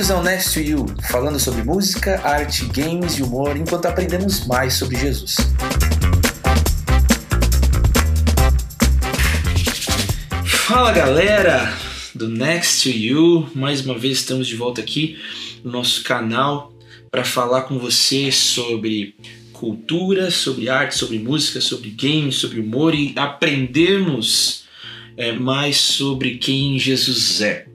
Bem-vindos 0.00 0.16
ao 0.16 0.22
Next 0.22 0.54
to 0.54 0.60
You, 0.60 0.86
falando 1.10 1.38
sobre 1.38 1.62
música, 1.62 2.22
arte, 2.24 2.64
games 2.68 3.18
e 3.18 3.22
humor 3.22 3.54
enquanto 3.54 3.84
aprendemos 3.84 4.46
mais 4.46 4.72
sobre 4.72 4.96
Jesus. 4.96 5.36
Fala 10.46 10.90
galera 10.92 11.76
do 12.14 12.28
Next 12.28 12.84
to 12.84 12.96
You, 12.96 13.50
mais 13.54 13.84
uma 13.84 13.98
vez 13.98 14.20
estamos 14.20 14.48
de 14.48 14.56
volta 14.56 14.80
aqui 14.80 15.18
no 15.62 15.70
nosso 15.70 16.02
canal 16.02 16.72
para 17.10 17.22
falar 17.22 17.64
com 17.64 17.78
você 17.78 18.32
sobre 18.32 19.14
cultura, 19.52 20.30
sobre 20.30 20.70
arte, 20.70 20.96
sobre 20.96 21.18
música, 21.18 21.60
sobre 21.60 21.90
games, 21.90 22.36
sobre 22.36 22.58
humor 22.58 22.94
e 22.94 23.12
aprendermos 23.16 24.64
é, 25.14 25.32
mais 25.32 25.76
sobre 25.76 26.38
quem 26.38 26.78
Jesus 26.78 27.42
é. 27.42 27.69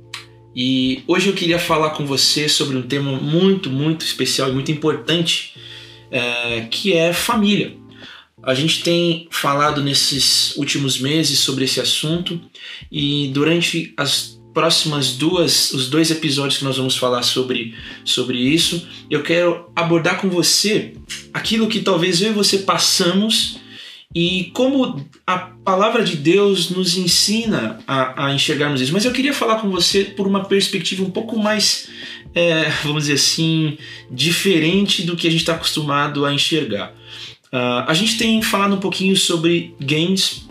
E 0.56 1.04
hoje 1.06 1.28
eu 1.28 1.34
queria 1.34 1.60
falar 1.60 1.90
com 1.90 2.06
você 2.06 2.48
sobre 2.48 2.78
um 2.78 2.82
tema 2.82 3.12
muito, 3.12 3.70
muito 3.70 4.06
especial 4.06 4.50
e 4.50 4.54
muito 4.54 4.72
importante, 4.72 5.54
é, 6.10 6.62
que 6.72 6.94
é 6.94 7.12
família. 7.12 7.76
A 8.42 8.54
gente 8.54 8.82
tem 8.82 9.28
falado 9.32 9.84
nesses 9.84 10.56
últimos 10.56 11.00
meses 11.00 11.40
sobre 11.40 11.66
esse 11.66 11.82
assunto 11.82 12.40
e 12.92 13.30
durante 13.34 13.94
as 13.98 14.40
próximas 14.54 15.18
duas, 15.18 15.72
os 15.72 15.90
dois 15.90 16.10
episódios 16.10 16.60
que 16.60 16.64
nós 16.64 16.78
vamos 16.78 16.96
falar 16.96 17.24
sobre, 17.24 17.76
sobre 18.06 18.38
isso, 18.38 18.88
eu 19.10 19.22
quero 19.22 19.70
abordar 19.76 20.22
com 20.22 20.30
você 20.30 20.94
aquilo 21.34 21.68
que 21.68 21.82
talvez 21.82 22.22
eu 22.22 22.32
e 22.32 22.34
você 22.34 22.60
passamos 22.60 23.58
e 24.16 24.50
como 24.54 25.06
a 25.28 25.38
palavra 25.38 26.02
de 26.02 26.16
Deus 26.16 26.70
nos 26.70 26.96
ensina 26.98 27.80
a, 27.86 28.28
a, 28.28 28.34
enxergarmos 28.34 28.80
isso. 28.80 28.94
Mas 28.94 29.04
eu 29.04 29.12
queria 29.12 29.34
falar 29.34 29.60
com 29.60 29.70
você 29.70 30.06
por 30.06 30.26
uma 30.26 30.46
perspectiva 30.46 31.04
um 31.04 31.12
pouco 31.12 31.38
mais, 31.38 31.90
é, 32.34 32.70
vamos 32.86 33.04
dizer 33.04 33.16
assim, 33.16 33.78
diferente 34.10 35.04
do 35.04 35.18
que 35.18 35.28
a 35.28 35.30
gente 35.30 35.42
está 35.42 35.56
acostumado 35.56 36.26
a 36.26 36.34
enxergar. 36.34 36.94
Uh, 37.48 37.84
a 37.88 37.94
gente 37.94 38.18
tem 38.18 38.42
falado 38.42 38.76
um 38.76 38.80
pouquinho 38.80 39.18
sobre 39.18 39.76
games. 39.82 40.46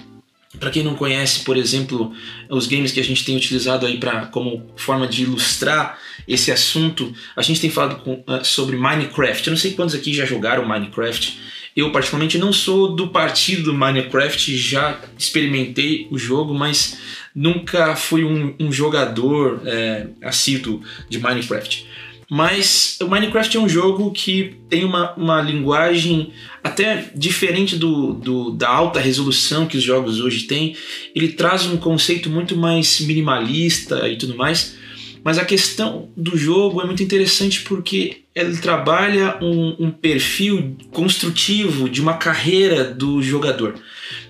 Para 0.61 0.71
quem 0.71 0.85
não 0.85 0.95
conhece, 0.95 1.41
por 1.41 1.57
exemplo, 1.57 2.13
os 2.51 2.67
games 2.67 2.93
que 2.93 3.01
a 3.01 3.05
gente 3.05 3.25
tem 3.25 3.35
utilizado 3.35 3.87
aí 3.87 3.99
para 3.99 4.27
como 4.27 4.71
forma 4.77 5.07
de 5.09 5.23
ilustrar 5.23 5.99
esse 6.29 6.53
assunto, 6.53 7.13
a 7.35 7.43
gente 7.43 7.61
tem 7.61 7.71
falado 7.71 8.03
com, 8.03 8.13
uh, 8.13 8.45
sobre 8.45 8.77
Minecraft. 8.77 9.47
Eu 9.47 9.53
não 9.53 9.59
sei 9.59 9.73
quantos 9.73 9.95
aqui 9.95 10.13
já 10.13 10.27
jogaram 10.27 10.69
Minecraft. 10.69 11.39
Eu, 11.77 11.91
particularmente, 11.91 12.39
não 12.39 12.53
sou 12.53 12.95
do 12.95 13.09
partido 13.09 13.65
do 13.65 13.75
Minecraft, 13.75 14.57
já 14.57 15.01
experimentei 15.19 16.07
o 16.11 16.17
jogo, 16.17 16.55
mas 16.55 16.99
nunca 17.35 17.97
fui 17.97 18.25
um, 18.25 18.55
um 18.61 18.71
jogador 18.71 19.61
é, 19.65 20.07
assíduo 20.23 20.81
de 21.09 21.19
Minecraft. 21.19 21.87
Mas 22.31 22.99
o 23.03 23.09
Minecraft 23.09 23.57
é 23.57 23.61
um 23.61 23.69
jogo 23.69 24.11
que 24.13 24.57
tem 24.69 24.85
uma, 24.85 25.15
uma 25.15 25.43
linguagem 25.43 26.33
até 26.63 27.11
diferente 27.15 27.77
do, 27.77 28.15
do, 28.15 28.51
da 28.51 28.69
alta 28.69 28.99
resolução 28.99 29.67
que 29.67 29.77
os 29.77 29.83
jogos 29.83 30.21
hoje 30.21 30.45
têm. 30.45 30.77
Ele 31.15 31.29
traz 31.29 31.67
um 31.67 31.77
conceito 31.77 32.31
muito 32.31 32.57
mais 32.57 33.01
minimalista 33.01 34.09
e 34.09 34.17
tudo 34.17 34.37
mais. 34.37 34.75
Mas 35.25 35.39
a 35.39 35.45
questão 35.45 36.11
do 36.15 36.37
jogo 36.37 36.83
é 36.83 36.85
muito 36.85 37.03
interessante 37.03 37.63
porque 37.63 38.25
ele 38.35 38.57
trabalha 38.59 39.39
um, 39.41 39.87
um, 39.87 39.91
perfil 39.91 40.77
construtivo 40.91 41.89
de 41.89 42.03
uma 42.03 42.15
carreira 42.15 42.85
do 42.85 43.23
jogador. 43.23 43.75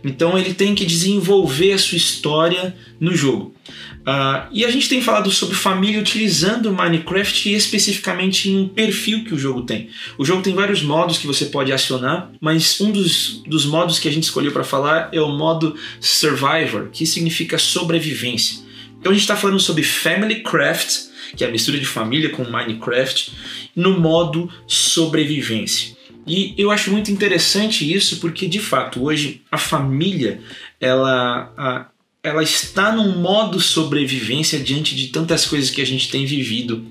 Então 0.04 0.38
ele 0.38 0.54
tem 0.54 0.74
que 0.74 0.86
desenvolver 0.86 1.72
a 1.72 1.78
sua 1.78 1.96
história 1.96 2.76
no 3.00 3.16
jogo. 3.16 3.54
Uh, 4.02 4.46
e 4.52 4.64
a 4.64 4.70
gente 4.70 4.88
tem 4.88 5.00
falado 5.00 5.30
sobre 5.30 5.56
família 5.56 5.98
utilizando 5.98 6.70
Minecraft 6.70 7.54
especificamente 7.54 8.50
em 8.50 8.58
um 8.58 8.68
perfil 8.68 9.24
que 9.24 9.34
o 9.34 9.38
jogo 9.38 9.62
tem. 9.62 9.88
O 10.18 10.24
jogo 10.24 10.42
tem 10.42 10.54
vários 10.54 10.82
modos 10.82 11.16
que 11.16 11.26
você 11.26 11.46
pode 11.46 11.72
acionar, 11.72 12.30
mas 12.40 12.78
um 12.80 12.92
dos, 12.92 13.42
dos 13.46 13.64
modos 13.64 13.98
que 13.98 14.06
a 14.06 14.12
gente 14.12 14.24
escolheu 14.24 14.52
para 14.52 14.62
falar 14.62 15.08
é 15.10 15.20
o 15.20 15.30
modo 15.30 15.74
Survivor, 15.98 16.90
que 16.92 17.06
significa 17.06 17.56
sobrevivência. 17.56 18.63
Então 19.04 19.10
a 19.10 19.14
gente 19.14 19.24
está 19.24 19.36
falando 19.36 19.60
sobre 19.60 19.82
Family 19.82 20.42
Craft, 20.42 21.10
que 21.36 21.44
é 21.44 21.46
a 21.46 21.50
mistura 21.50 21.78
de 21.78 21.84
família 21.84 22.30
com 22.30 22.42
Minecraft, 22.42 23.32
no 23.76 24.00
modo 24.00 24.50
sobrevivência. 24.66 25.94
E 26.26 26.54
eu 26.56 26.70
acho 26.70 26.90
muito 26.90 27.10
interessante 27.10 27.92
isso 27.92 28.18
porque 28.18 28.48
de 28.48 28.58
fato 28.58 29.04
hoje 29.04 29.42
a 29.52 29.58
família 29.58 30.40
ela, 30.80 31.52
a, 31.54 31.86
ela 32.22 32.42
está 32.42 32.92
num 32.92 33.18
modo 33.18 33.60
sobrevivência 33.60 34.58
diante 34.58 34.96
de 34.96 35.08
tantas 35.08 35.44
coisas 35.44 35.68
que 35.68 35.82
a 35.82 35.86
gente 35.86 36.08
tem 36.08 36.24
vivido 36.24 36.86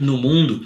no 0.00 0.16
mundo 0.16 0.64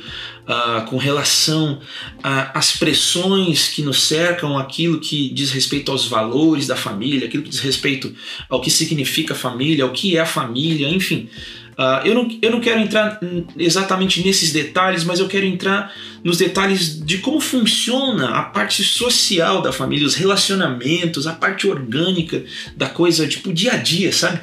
uh, 0.48 0.86
com 0.86 0.96
relação 0.96 1.80
às 2.22 2.76
pressões 2.76 3.68
que 3.68 3.82
nos 3.82 4.02
cercam, 4.04 4.56
aquilo 4.56 5.00
que 5.00 5.28
diz 5.30 5.50
respeito 5.50 5.90
aos 5.90 6.06
valores 6.06 6.66
da 6.66 6.76
família, 6.76 7.26
aquilo 7.26 7.42
que 7.42 7.50
diz 7.50 7.60
respeito 7.60 8.14
ao 8.48 8.60
que 8.60 8.70
significa 8.70 9.34
família, 9.34 9.84
ao 9.84 9.90
que 9.90 10.16
é 10.16 10.20
a 10.20 10.26
família, 10.26 10.88
enfim. 10.88 11.28
Uh, 11.76 12.06
eu, 12.06 12.14
não, 12.14 12.38
eu 12.40 12.50
não 12.52 12.60
quero 12.60 12.80
entrar 12.80 13.18
exatamente 13.58 14.24
nesses 14.24 14.52
detalhes, 14.52 15.02
mas 15.02 15.18
eu 15.18 15.26
quero 15.26 15.44
entrar 15.44 15.92
nos 16.22 16.38
detalhes 16.38 17.04
de 17.04 17.18
como 17.18 17.40
funciona 17.40 18.28
a 18.28 18.42
parte 18.42 18.84
social 18.84 19.60
da 19.60 19.72
família, 19.72 20.06
os 20.06 20.14
relacionamentos, 20.14 21.26
a 21.26 21.32
parte 21.32 21.66
orgânica 21.66 22.44
da 22.76 22.88
coisa, 22.88 23.26
tipo, 23.26 23.52
dia 23.52 23.72
a 23.72 23.76
dia, 23.76 24.12
sabe? 24.12 24.38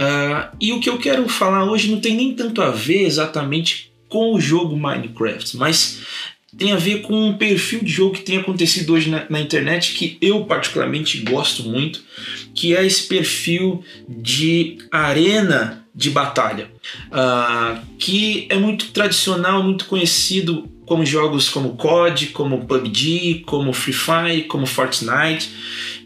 Uh, 0.00 0.56
e 0.60 0.72
o 0.72 0.78
que 0.78 0.88
eu 0.88 0.98
quero 0.98 1.28
falar 1.28 1.64
hoje 1.64 1.90
não 1.90 2.00
tem 2.00 2.14
nem 2.14 2.32
tanto 2.32 2.62
a 2.62 2.70
ver 2.70 3.02
exatamente 3.02 3.87
com 4.08 4.34
o 4.34 4.40
jogo 4.40 4.76
Minecraft, 4.76 5.56
mas 5.56 6.00
tem 6.56 6.72
a 6.72 6.76
ver 6.76 7.02
com 7.02 7.28
um 7.28 7.36
perfil 7.36 7.80
de 7.80 7.92
jogo 7.92 8.14
que 8.14 8.22
tem 8.22 8.38
acontecido 8.38 8.94
hoje 8.94 9.10
na, 9.10 9.26
na, 9.28 9.40
internet 9.40 9.94
que 9.94 10.16
eu 10.20 10.44
particularmente 10.44 11.18
gosto 11.18 11.62
muito, 11.62 12.02
que 12.54 12.74
é 12.74 12.84
esse 12.86 13.06
perfil 13.06 13.84
de 14.08 14.78
arena 14.90 15.86
de 15.94 16.10
batalha, 16.10 16.70
uh, 17.08 17.80
que 17.98 18.46
é 18.48 18.56
muito 18.56 18.92
tradicional, 18.92 19.62
muito 19.62 19.84
conhecido 19.84 20.68
como 20.86 21.04
jogos 21.04 21.50
como 21.50 21.76
COD, 21.76 22.28
como 22.28 22.64
PUBG, 22.64 23.42
como 23.44 23.72
Free 23.74 23.92
Fire, 23.92 24.44
como 24.44 24.64
Fortnite, 24.64 25.50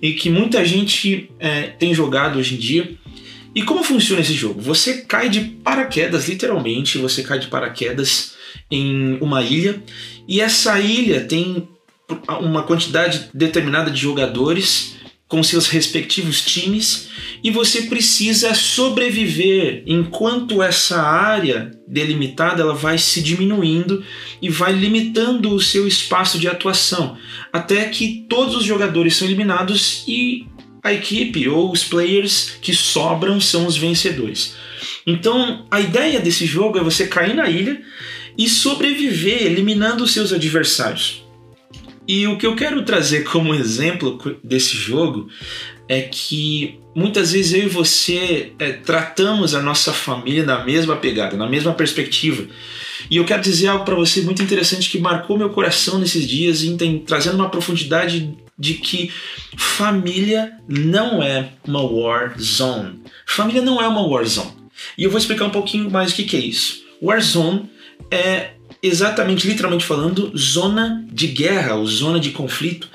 e 0.02 0.12
que 0.14 0.28
muita 0.28 0.64
gente 0.64 1.30
é, 1.38 1.68
tem 1.68 1.94
jogado 1.94 2.38
hoje 2.38 2.56
em 2.56 2.58
dia. 2.58 2.92
E 3.54 3.62
como 3.62 3.84
funciona 3.84 4.22
esse 4.22 4.34
jogo? 4.34 4.60
Você 4.60 5.02
cai 5.02 5.28
de 5.28 5.40
paraquedas, 5.40 6.28
literalmente, 6.28 6.98
você 6.98 7.22
cai 7.22 7.38
de 7.38 7.48
paraquedas 7.48 8.34
em 8.70 9.18
uma 9.20 9.42
ilha 9.42 9.82
e 10.26 10.40
essa 10.40 10.78
ilha 10.80 11.22
tem 11.22 11.68
uma 12.40 12.62
quantidade 12.62 13.28
determinada 13.32 13.90
de 13.90 14.00
jogadores 14.00 14.96
com 15.28 15.42
seus 15.42 15.66
respectivos 15.68 16.42
times 16.42 17.08
e 17.42 17.50
você 17.50 17.82
precisa 17.82 18.54
sobreviver 18.54 19.82
enquanto 19.86 20.62
essa 20.62 21.00
área 21.00 21.70
delimitada 21.88 22.60
ela 22.60 22.74
vai 22.74 22.98
se 22.98 23.22
diminuindo 23.22 24.04
e 24.42 24.50
vai 24.50 24.74
limitando 24.74 25.54
o 25.54 25.60
seu 25.60 25.88
espaço 25.88 26.38
de 26.38 26.46
atuação 26.46 27.16
até 27.50 27.86
que 27.86 28.26
todos 28.28 28.56
os 28.56 28.64
jogadores 28.64 29.16
são 29.16 29.26
eliminados 29.26 30.04
e 30.06 30.46
a 30.82 30.92
equipe 30.92 31.48
ou 31.48 31.70
os 31.70 31.84
players 31.84 32.56
que 32.60 32.74
sobram 32.74 33.40
são 33.40 33.66
os 33.66 33.76
vencedores. 33.76 34.56
Então, 35.06 35.66
a 35.70 35.80
ideia 35.80 36.20
desse 36.20 36.44
jogo 36.44 36.78
é 36.78 36.82
você 36.82 37.06
cair 37.06 37.34
na 37.34 37.48
ilha 37.48 37.80
e 38.36 38.48
sobreviver 38.48 39.42
eliminando 39.42 40.04
os 40.04 40.12
seus 40.12 40.32
adversários. 40.32 41.22
E 42.06 42.26
o 42.26 42.36
que 42.36 42.46
eu 42.46 42.56
quero 42.56 42.84
trazer 42.84 43.22
como 43.22 43.54
exemplo 43.54 44.18
desse 44.42 44.76
jogo 44.76 45.28
é 45.88 46.02
que 46.02 46.80
muitas 46.94 47.32
vezes 47.32 47.52
eu 47.52 47.64
e 47.64 47.68
você 47.68 48.52
é, 48.58 48.72
tratamos 48.72 49.54
a 49.54 49.62
nossa 49.62 49.92
família 49.92 50.44
na 50.44 50.64
mesma 50.64 50.96
pegada, 50.96 51.36
na 51.36 51.48
mesma 51.48 51.72
perspectiva. 51.72 52.46
E 53.10 53.16
eu 53.16 53.24
quero 53.24 53.42
dizer 53.42 53.68
algo 53.68 53.84
para 53.84 53.94
você 53.94 54.20
muito 54.22 54.42
interessante 54.42 54.90
que 54.90 54.98
marcou 54.98 55.38
meu 55.38 55.50
coração 55.50 55.98
nesses 55.98 56.26
dias, 56.26 56.62
e 56.62 56.76
tem, 56.76 56.98
trazendo 56.98 57.36
uma 57.36 57.50
profundidade 57.50 58.34
de 58.62 58.74
que 58.74 59.10
família 59.56 60.52
não 60.68 61.20
é 61.20 61.48
uma 61.66 61.82
war 61.82 62.40
zone. 62.40 63.00
Família 63.26 63.60
não 63.60 63.82
é 63.82 63.88
uma 63.88 64.06
war 64.06 64.24
zone. 64.24 64.52
E 64.96 65.02
eu 65.02 65.10
vou 65.10 65.18
explicar 65.18 65.46
um 65.46 65.50
pouquinho 65.50 65.90
mais 65.90 66.12
o 66.12 66.14
que, 66.14 66.22
que 66.22 66.36
é 66.36 66.40
isso. 66.40 66.84
War 67.02 67.20
zone 67.20 67.68
é 68.08 68.52
exatamente, 68.80 69.48
literalmente 69.48 69.84
falando, 69.84 70.30
zona 70.38 71.04
de 71.10 71.26
guerra 71.26 71.74
ou 71.74 71.84
zona 71.84 72.20
de 72.20 72.30
conflito. 72.30 72.88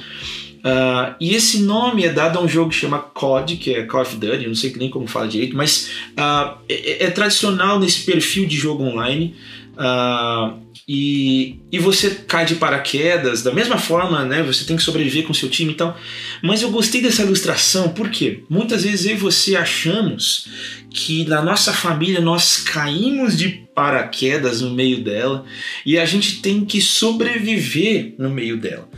Uh, 0.59 1.15
e 1.19 1.35
esse 1.35 1.59
nome 1.59 2.05
é 2.05 2.13
dado 2.13 2.39
a 2.39 2.41
um 2.41 2.47
jogo 2.47 2.69
que 2.69 2.75
chama 2.77 2.99
COD, 2.99 3.57
que 3.57 3.73
é 3.73 3.83
Call 3.83 4.03
of 4.03 4.15
Duty, 4.15 4.47
não 4.47 4.55
sei 4.55 4.73
nem 4.77 4.89
como 4.89 5.05
fala 5.05 5.27
direito, 5.27 5.55
mas 5.55 5.89
uh, 6.17 6.57
é, 6.69 7.05
é, 7.05 7.09
tradicional 7.09 7.77
nesse 7.77 8.05
perfil 8.05 8.45
de 8.45 8.55
jogo 8.55 8.83
online 8.83 9.35
Uh, 9.77 10.57
e, 10.87 11.59
e 11.69 11.79
você 11.79 12.09
cai 12.11 12.45
de 12.45 12.55
paraquedas, 12.55 13.43
da 13.43 13.53
mesma 13.53 13.77
forma, 13.77 14.23
né? 14.23 14.41
Você 14.43 14.63
tem 14.63 14.77
que 14.77 14.83
sobreviver 14.83 15.27
com 15.27 15.33
seu 15.33 15.49
time 15.49 15.73
e 15.73 15.75
tal. 15.75 15.99
Mas 16.41 16.61
eu 16.61 16.71
gostei 16.71 17.01
dessa 17.01 17.23
ilustração, 17.23 17.89
porque 17.89 18.43
muitas 18.49 18.83
vezes 18.83 19.05
eu 19.05 19.11
e 19.11 19.17
você 19.17 19.57
achamos 19.57 20.47
que 20.89 21.25
na 21.25 21.41
nossa 21.41 21.73
família 21.73 22.21
nós 22.21 22.57
caímos 22.57 23.37
de 23.37 23.67
paraquedas 23.75 24.61
no 24.61 24.73
meio 24.73 25.03
dela 25.03 25.43
e 25.85 25.99
a 25.99 26.05
gente 26.05 26.41
tem 26.41 26.63
que 26.63 26.79
sobreviver 26.79 28.15
no 28.17 28.29
meio 28.29 28.55
dela. 28.55 28.89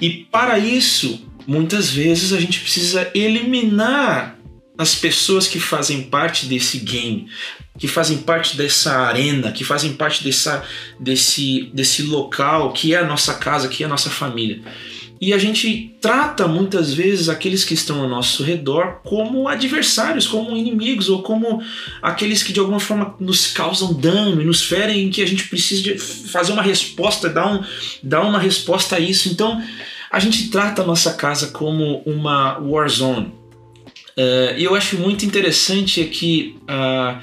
E 0.00 0.26
para 0.28 0.58
isso, 0.58 1.24
muitas 1.46 1.88
vezes 1.88 2.32
a 2.32 2.40
gente 2.40 2.58
precisa 2.58 3.08
eliminar 3.14 4.41
as 4.82 4.94
pessoas 4.94 5.46
que 5.46 5.60
fazem 5.60 6.02
parte 6.02 6.46
desse 6.46 6.78
game, 6.78 7.28
que 7.78 7.88
fazem 7.88 8.18
parte 8.18 8.56
dessa 8.56 8.92
arena, 8.98 9.52
que 9.52 9.64
fazem 9.64 9.92
parte 9.94 10.22
dessa, 10.22 10.62
desse, 10.98 11.70
desse 11.72 12.02
local 12.02 12.72
que 12.72 12.94
é 12.94 12.98
a 12.98 13.06
nossa 13.06 13.34
casa, 13.34 13.68
que 13.68 13.82
é 13.82 13.86
a 13.86 13.88
nossa 13.88 14.10
família. 14.10 14.60
E 15.20 15.32
a 15.32 15.38
gente 15.38 15.96
trata 16.00 16.48
muitas 16.48 16.92
vezes 16.92 17.28
aqueles 17.28 17.62
que 17.64 17.74
estão 17.74 18.02
ao 18.02 18.08
nosso 18.08 18.42
redor 18.42 19.00
como 19.04 19.46
adversários, 19.46 20.26
como 20.26 20.56
inimigos, 20.56 21.08
ou 21.08 21.22
como 21.22 21.62
aqueles 22.02 22.42
que 22.42 22.52
de 22.52 22.58
alguma 22.58 22.80
forma 22.80 23.14
nos 23.20 23.46
causam 23.46 23.94
dano 23.94 24.42
e 24.42 24.44
nos 24.44 24.64
ferem, 24.64 25.10
que 25.10 25.22
a 25.22 25.26
gente 25.26 25.46
precisa 25.46 25.96
fazer 25.96 26.52
uma 26.52 26.62
resposta, 26.62 27.28
dar, 27.28 27.46
um, 27.46 27.62
dar 28.02 28.22
uma 28.22 28.40
resposta 28.40 28.96
a 28.96 28.98
isso. 28.98 29.28
Então 29.28 29.62
a 30.10 30.18
gente 30.18 30.50
trata 30.50 30.82
a 30.82 30.84
nossa 30.84 31.14
casa 31.14 31.52
como 31.52 32.02
uma 32.04 32.58
war 32.58 32.88
zone. 32.88 33.41
Uh, 34.16 34.58
e 34.58 34.64
eu 34.64 34.74
acho 34.74 34.98
muito 34.98 35.24
interessante 35.24 36.00
é 36.02 36.04
que 36.04 36.56
uh, 36.64 37.20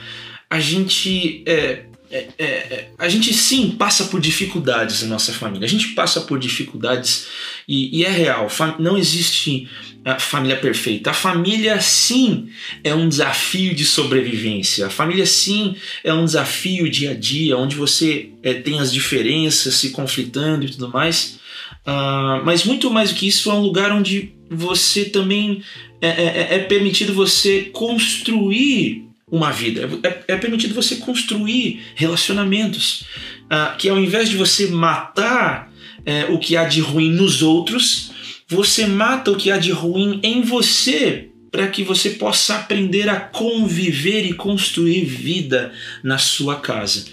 a 0.50 0.60
gente 0.60 1.44
é, 1.46 1.86
é, 2.12 2.28
é, 2.40 2.44
é, 2.44 2.90
a 2.98 3.08
gente 3.08 3.32
sim 3.32 3.70
passa 3.70 4.06
por 4.06 4.20
dificuldades 4.20 5.04
na 5.04 5.10
nossa 5.10 5.32
família. 5.32 5.66
A 5.66 5.70
gente 5.70 5.90
passa 5.90 6.22
por 6.22 6.40
dificuldades 6.40 7.28
e, 7.68 8.00
e 8.00 8.04
é 8.04 8.10
real. 8.10 8.48
Não 8.80 8.98
existe 8.98 9.70
a 10.04 10.20
família 10.20 10.58
perfeita. 10.58 11.12
A 11.12 11.14
família 11.14 11.80
sim 11.80 12.50
é 12.84 12.96
um 12.96 13.08
desafio 13.08 13.76
de 13.76 13.86
sobrevivência. 13.86 14.88
A 14.88 14.90
família 14.90 15.26
sim 15.26 15.76
é 16.04 16.12
um 16.12 16.26
desafio 16.26 16.90
dia 16.90 17.12
a 17.12 17.14
dia, 17.14 17.56
onde 17.56 17.76
você 17.76 18.32
é, 18.42 18.56
tem 18.56 18.80
as 18.80 18.92
diferenças 18.92 19.76
se 19.76 19.92
conflitando 19.92 20.66
e 20.66 20.70
tudo 20.70 20.90
mais. 20.90 21.38
Uh, 21.86 22.44
mas 22.44 22.64
muito 22.64 22.90
mais 22.90 23.12
do 23.12 23.18
que 23.18 23.28
isso, 23.28 23.52
é 23.52 23.54
um 23.54 23.62
lugar 23.62 23.92
onde 23.92 24.34
você 24.50 25.06
também 25.06 25.62
é, 26.02 26.08
é, 26.08 26.56
é 26.56 26.60
permitido 26.60 27.14
você 27.14 27.64
construir 27.74 29.10
uma 29.32 29.52
vida, 29.52 29.90
é, 30.04 30.34
é 30.34 30.38
permitido 30.38 30.74
você 30.74 30.96
construir 30.96 31.82
relacionamentos, 31.96 33.06
uh, 33.46 33.78
que 33.78 33.90
ao 33.90 34.00
invés 34.00 34.30
de 34.30 34.36
você 34.36 34.68
matar 34.68 35.72
é, 36.06 36.26
o 36.26 36.40
que 36.40 36.58
há 36.58 36.66
de 36.66 36.82
ruim 36.82 37.12
nos 37.12 37.42
outros, 37.42 38.12
você 38.48 38.88
mata 38.88 39.32
o 39.32 39.36
que 39.36 39.52
há 39.52 39.58
de 39.58 39.72
ruim 39.72 40.20
em 40.24 40.42
você 40.42 41.30
para 41.52 41.68
que 41.68 41.84
você 41.84 42.12
possa 42.12 42.56
aprender 42.56 43.10
a 43.10 43.20
conviver 43.20 44.26
e 44.26 44.34
construir 44.34 45.06
vida 45.06 45.72
na 46.04 46.18
sua 46.18 46.56
casa. 46.56 47.06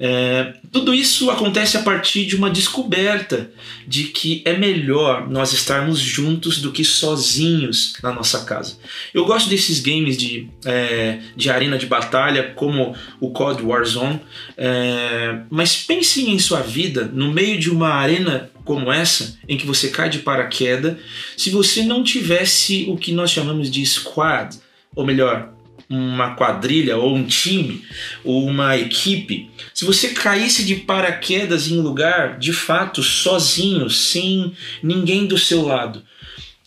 É, 0.00 0.54
tudo 0.70 0.94
isso 0.94 1.30
acontece 1.30 1.76
a 1.76 1.82
partir 1.82 2.24
de 2.26 2.36
uma 2.36 2.50
descoberta 2.50 3.50
de 3.86 4.04
que 4.04 4.42
é 4.44 4.56
melhor 4.56 5.28
nós 5.28 5.52
estarmos 5.52 5.98
juntos 5.98 6.60
do 6.60 6.70
que 6.70 6.84
sozinhos 6.84 7.94
na 8.02 8.12
nossa 8.12 8.44
casa. 8.44 8.78
Eu 9.12 9.24
gosto 9.24 9.48
desses 9.48 9.80
games 9.80 10.16
de, 10.16 10.48
é, 10.64 11.18
de 11.34 11.50
arena 11.50 11.76
de 11.76 11.86
batalha, 11.86 12.52
como 12.54 12.94
o 13.20 13.30
COD 13.30 13.62
Warzone, 13.62 14.20
é, 14.56 15.40
mas 15.50 15.76
pense 15.76 16.28
em 16.28 16.38
sua 16.38 16.60
vida 16.60 17.10
no 17.12 17.32
meio 17.32 17.58
de 17.58 17.70
uma 17.70 17.88
arena 17.88 18.50
como 18.64 18.92
essa, 18.92 19.38
em 19.48 19.56
que 19.56 19.66
você 19.66 19.88
cai 19.88 20.10
de 20.10 20.18
paraquedas, 20.18 20.98
se 21.36 21.48
você 21.48 21.82
não 21.82 22.04
tivesse 22.04 22.84
o 22.88 22.98
que 22.98 23.12
nós 23.12 23.30
chamamos 23.30 23.70
de 23.70 23.84
squad, 23.86 24.58
ou 24.94 25.06
melhor, 25.06 25.54
uma 25.88 26.34
quadrilha 26.34 26.96
ou 26.96 27.16
um 27.16 27.24
time 27.24 27.82
ou 28.22 28.46
uma 28.46 28.76
equipe, 28.76 29.48
se 29.72 29.84
você 29.84 30.10
caísse 30.10 30.64
de 30.64 30.76
paraquedas 30.76 31.70
em 31.70 31.78
um 31.78 31.82
lugar 31.82 32.38
de 32.38 32.52
fato 32.52 33.02
sozinho, 33.02 33.88
sem 33.88 34.52
ninguém 34.82 35.26
do 35.26 35.38
seu 35.38 35.62
lado, 35.62 36.02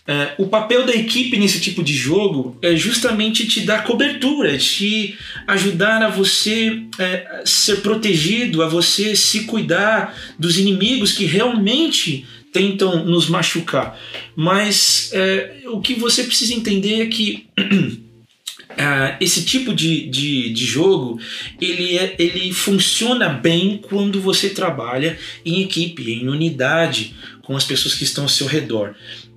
é, 0.07 0.33
o 0.39 0.47
papel 0.47 0.85
da 0.85 0.94
equipe 0.94 1.38
nesse 1.38 1.59
tipo 1.59 1.83
de 1.83 1.94
jogo 1.94 2.57
é 2.62 2.75
justamente 2.75 3.47
te 3.47 3.62
dar 3.62 3.83
cobertura, 3.83 4.57
te 4.57 5.15
ajudar 5.47 6.01
a 6.01 6.09
você 6.09 6.81
é, 6.97 7.44
ser 7.45 7.77
protegido, 7.81 8.63
a 8.63 8.68
você 8.68 9.15
se 9.15 9.44
cuidar 9.44 10.18
dos 10.39 10.57
inimigos 10.57 11.12
que 11.12 11.25
realmente 11.25 12.25
tentam 12.51 13.06
nos 13.06 13.29
machucar. 13.29 13.97
Mas 14.35 15.12
é, 15.13 15.62
o 15.68 15.79
que 15.79 15.94
você 15.94 16.23
precisa 16.23 16.56
entender 16.56 17.03
é 17.03 17.06
que 17.06 17.45
Uh, 18.71 19.18
esse 19.19 19.44
tipo 19.44 19.73
de, 19.73 20.07
de, 20.07 20.50
de, 20.53 20.65
jogo 20.65 21.19
ele, 21.59 21.97
é, 21.97 22.15
ele 22.18 22.53
funciona 22.53 23.27
bem 23.29 23.77
quando 23.77 24.21
você 24.21 24.50
trabalha 24.50 25.18
em 25.45 25.62
equipe, 25.62 26.09
em 26.12 26.27
unidade 26.27 27.13
com 27.41 27.56
as 27.56 27.63
pessoas 27.63 27.94
que 27.94 28.03
estão 28.03 28.23
ao 28.23 28.29
seu 28.29 28.47
redor. 28.47 28.95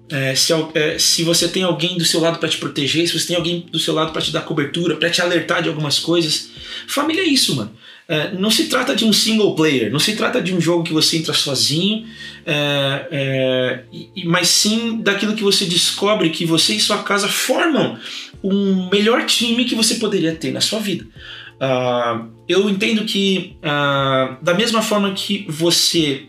É, 0.08 0.34
se, 0.34 0.52
é, 0.74 0.98
se 0.98 1.22
você 1.22 1.48
tem 1.48 1.62
alguém 1.62 1.96
do 1.96 2.04
seu 2.04 2.20
lado 2.20 2.38
para 2.38 2.48
te 2.48 2.58
proteger, 2.58 3.06
se 3.08 3.18
você 3.18 3.28
tem 3.28 3.36
alguém 3.36 3.66
do 3.70 3.78
seu 3.78 3.94
lado 3.94 4.12
para 4.12 4.22
te 4.22 4.30
dar 4.30 4.42
cobertura, 4.42 4.96
para 4.96 5.10
te 5.10 5.20
alertar 5.20 5.62
de 5.62 5.68
algumas 5.68 5.98
coisas, 5.98 6.50
família 6.86 7.22
é 7.22 7.26
isso, 7.26 7.56
mano. 7.56 7.74
É, 8.06 8.32
não 8.32 8.50
se 8.50 8.66
trata 8.68 8.94
de 8.94 9.06
um 9.06 9.14
single 9.14 9.54
player, 9.54 9.90
não 9.90 9.98
se 9.98 10.14
trata 10.14 10.40
de 10.40 10.54
um 10.54 10.60
jogo 10.60 10.84
que 10.84 10.92
você 10.92 11.16
entra 11.16 11.32
sozinho, 11.32 12.06
é, 12.44 13.08
é, 13.10 13.84
mas 14.26 14.48
sim 14.48 14.98
daquilo 15.00 15.34
que 15.34 15.42
você 15.42 15.64
descobre 15.64 16.28
que 16.28 16.44
você 16.44 16.74
e 16.74 16.80
sua 16.80 17.02
casa 17.02 17.28
formam 17.28 17.98
um 18.42 18.90
melhor 18.90 19.24
time 19.24 19.64
que 19.64 19.74
você 19.74 19.94
poderia 19.94 20.34
ter 20.34 20.52
na 20.52 20.60
sua 20.60 20.80
vida. 20.80 21.06
Uh, 21.54 22.28
eu 22.46 22.68
entendo 22.68 23.06
que, 23.06 23.56
uh, 23.60 24.36
da 24.42 24.52
mesma 24.52 24.82
forma 24.82 25.12
que 25.14 25.46
você 25.48 26.26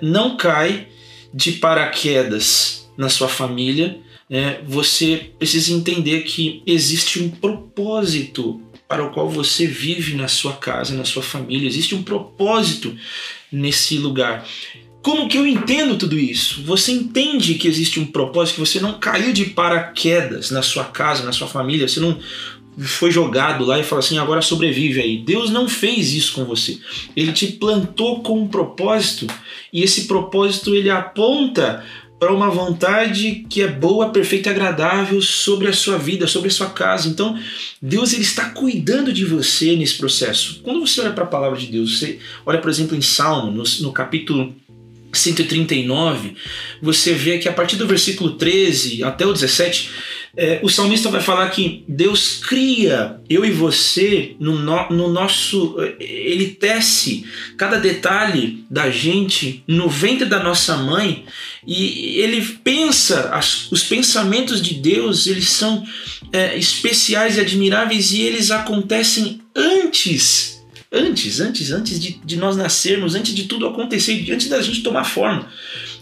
não 0.00 0.36
cai 0.36 0.86
de 1.34 1.52
paraquedas 1.52 2.88
na 2.96 3.08
sua 3.08 3.26
família, 3.26 3.98
você 4.64 5.32
precisa 5.36 5.72
entender 5.72 6.20
que 6.20 6.62
existe 6.64 7.20
um 7.20 7.28
propósito 7.28 8.62
para 8.90 9.04
o 9.04 9.12
qual 9.12 9.30
você 9.30 9.68
vive 9.68 10.16
na 10.16 10.26
sua 10.26 10.54
casa, 10.54 10.96
na 10.96 11.04
sua 11.04 11.22
família, 11.22 11.68
existe 11.68 11.94
um 11.94 12.02
propósito 12.02 12.92
nesse 13.52 13.96
lugar. 13.96 14.44
Como 15.00 15.28
que 15.28 15.38
eu 15.38 15.46
entendo 15.46 15.96
tudo 15.96 16.18
isso? 16.18 16.64
Você 16.64 16.90
entende 16.90 17.54
que 17.54 17.68
existe 17.68 18.00
um 18.00 18.06
propósito, 18.06 18.56
que 18.56 18.60
você 18.68 18.80
não 18.80 18.98
caiu 18.98 19.32
de 19.32 19.44
paraquedas 19.44 20.50
na 20.50 20.60
sua 20.60 20.82
casa, 20.82 21.22
na 21.22 21.30
sua 21.30 21.46
família, 21.46 21.86
você 21.86 22.00
não 22.00 22.18
foi 22.80 23.12
jogado 23.12 23.64
lá 23.64 23.78
e 23.78 23.84
falou 23.84 24.00
assim, 24.00 24.18
agora 24.18 24.42
sobrevive 24.42 25.00
aí. 25.00 25.18
Deus 25.18 25.50
não 25.50 25.68
fez 25.68 26.12
isso 26.12 26.32
com 26.32 26.44
você. 26.44 26.76
Ele 27.14 27.32
te 27.32 27.46
plantou 27.46 28.24
com 28.24 28.40
um 28.40 28.48
propósito 28.48 29.28
e 29.72 29.84
esse 29.84 30.08
propósito 30.08 30.74
ele 30.74 30.90
aponta 30.90 31.86
para 32.20 32.34
uma 32.34 32.50
vontade 32.50 33.46
que 33.48 33.62
é 33.62 33.66
boa, 33.66 34.10
perfeita 34.10 34.50
e 34.50 34.52
agradável 34.52 35.22
sobre 35.22 35.68
a 35.68 35.72
sua 35.72 35.96
vida, 35.96 36.26
sobre 36.26 36.48
a 36.48 36.52
sua 36.52 36.68
casa. 36.68 37.08
Então, 37.08 37.36
Deus 37.80 38.12
ele 38.12 38.22
está 38.22 38.50
cuidando 38.50 39.10
de 39.10 39.24
você 39.24 39.74
nesse 39.74 39.96
processo. 39.96 40.60
Quando 40.62 40.86
você 40.86 41.00
olha 41.00 41.12
para 41.12 41.24
a 41.24 41.26
palavra 41.26 41.58
de 41.58 41.68
Deus, 41.68 41.98
você 41.98 42.18
olha, 42.44 42.58
por 42.58 42.68
exemplo, 42.68 42.94
em 42.94 43.00
Salmo, 43.00 43.50
no, 43.50 43.64
no 43.80 43.90
capítulo 43.90 44.54
139, 45.14 46.36
você 46.82 47.14
vê 47.14 47.38
que 47.38 47.48
a 47.48 47.52
partir 47.52 47.76
do 47.76 47.86
versículo 47.86 48.32
13 48.32 49.02
até 49.02 49.24
o 49.24 49.32
17, 49.32 49.90
é, 50.36 50.60
o 50.62 50.68
salmista 50.68 51.10
vai 51.10 51.20
falar 51.20 51.48
que 51.50 51.84
Deus 51.88 52.38
cria 52.38 53.20
eu 53.28 53.44
e 53.44 53.50
você 53.50 54.36
no, 54.38 54.58
no, 54.58 54.88
no, 54.90 55.08
nosso. 55.08 55.76
Ele 55.98 56.48
tece 56.48 57.24
cada 57.56 57.78
detalhe 57.78 58.64
da 58.70 58.90
gente 58.90 59.64
no 59.66 59.88
ventre 59.88 60.26
da 60.26 60.42
nossa 60.42 60.76
mãe 60.76 61.24
e 61.66 62.20
ele 62.20 62.40
pensa, 62.62 63.30
as, 63.30 63.70
os 63.72 63.82
pensamentos 63.82 64.62
de 64.62 64.74
Deus 64.74 65.26
eles 65.26 65.48
são 65.48 65.84
é, 66.32 66.56
especiais 66.56 67.36
e 67.36 67.40
admiráveis 67.40 68.12
e 68.12 68.22
eles 68.22 68.50
acontecem 68.50 69.40
antes 69.54 70.60
Antes, 70.92 71.38
antes, 71.38 71.70
antes 71.70 72.00
de, 72.00 72.20
de 72.24 72.36
nós 72.36 72.56
nascermos, 72.56 73.14
antes 73.14 73.32
de 73.32 73.44
tudo 73.44 73.64
acontecer, 73.64 74.28
antes 74.32 74.48
da 74.48 74.60
gente 74.60 74.82
tomar 74.82 75.04
forma. 75.04 75.46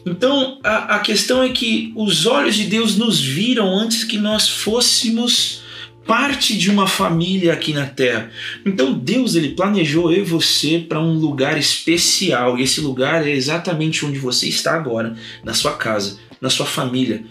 Então 0.09 0.59
a, 0.65 0.97
a 0.97 0.99
questão 1.01 1.43
é 1.43 1.51
que 1.51 1.93
os 1.95 2.25
olhos 2.25 2.55
de 2.55 2.65
Deus 2.65 2.97
nos 2.97 3.21
viram 3.21 3.79
antes 3.79 4.05
que 4.05 4.17
nós 4.17 4.49
fôssemos 4.49 5.63
parte 6.07 6.57
de 6.57 6.71
uma 6.71 6.87
família 6.87 7.53
aqui 7.53 7.75
na 7.75 7.85
Terra. 7.85 8.31
Então 8.65 8.95
Deus 8.95 9.35
ele 9.35 9.51
planejou 9.51 10.11
eu 10.11 10.23
e 10.23 10.27
você 10.27 10.79
para 10.79 10.99
um 10.99 11.13
lugar 11.13 11.59
especial 11.59 12.59
e 12.59 12.63
esse 12.63 12.81
lugar 12.81 13.27
é 13.27 13.31
exatamente 13.31 14.07
onde 14.07 14.19
você 14.19 14.49
está 14.49 14.75
agora, 14.75 15.15
na 15.45 15.53
sua 15.53 15.75
casa, 15.75 16.19
na 16.41 16.49
sua 16.49 16.65
família, 16.65 17.23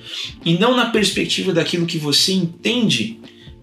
e 0.46 0.58
não 0.60 0.76
na 0.76 0.92
perspectiva 0.92 1.52
daquilo 1.52 1.88
que 1.88 1.98
você 1.98 2.34
entende 2.34 3.20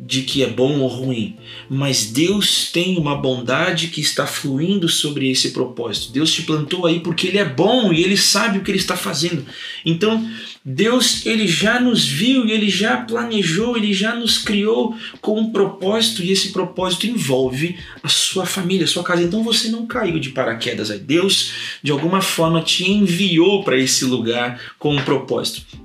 de 0.06 0.22
que 0.22 0.42
é 0.42 0.46
bom 0.46 0.80
ou 0.80 0.88
ruim, 0.88 1.36
mas 1.68 2.06
Deus 2.06 2.70
tem 2.70 2.98
uma 2.98 3.16
bondade 3.16 3.88
que 3.88 4.00
está 4.00 4.26
fluindo 4.26 4.88
sobre 4.88 5.30
esse 5.30 5.50
propósito. 5.50 6.12
Deus 6.12 6.32
te 6.32 6.42
plantou 6.42 6.84
aí 6.86 7.00
porque 7.00 7.26
ele 7.26 7.38
é 7.38 7.44
bom 7.44 7.92
e 7.92 8.02
ele 8.02 8.16
sabe 8.16 8.58
o 8.58 8.62
que 8.62 8.70
ele 8.70 8.78
está 8.78 8.96
fazendo. 8.96 9.46
Então, 9.84 10.28
Deus, 10.64 11.24
ele 11.24 11.46
já 11.46 11.80
nos 11.80 12.04
viu 12.06 12.44
ele 12.48 12.68
já 12.68 12.98
planejou, 12.98 13.76
ele 13.76 13.92
já 13.92 14.14
nos 14.14 14.38
criou 14.38 14.96
com 15.20 15.38
um 15.38 15.50
propósito 15.50 16.22
e 16.22 16.30
esse 16.30 16.52
propósito 16.52 17.06
envolve 17.06 17.76
a 18.02 18.08
sua 18.08 18.46
família, 18.46 18.84
a 18.84 18.88
sua 18.88 19.02
casa. 19.02 19.22
Então 19.22 19.42
você 19.42 19.68
não 19.68 19.86
caiu 19.86 20.18
de 20.18 20.30
paraquedas 20.30 20.90
aí. 20.90 20.98
Deus, 20.98 21.52
de 21.82 21.92
alguma 21.92 22.20
forma, 22.20 22.62
te 22.62 22.90
enviou 22.90 23.62
para 23.62 23.78
esse 23.78 24.04
lugar 24.04 24.60
com 24.78 24.94
um 24.94 25.02
propósito. 25.02 25.83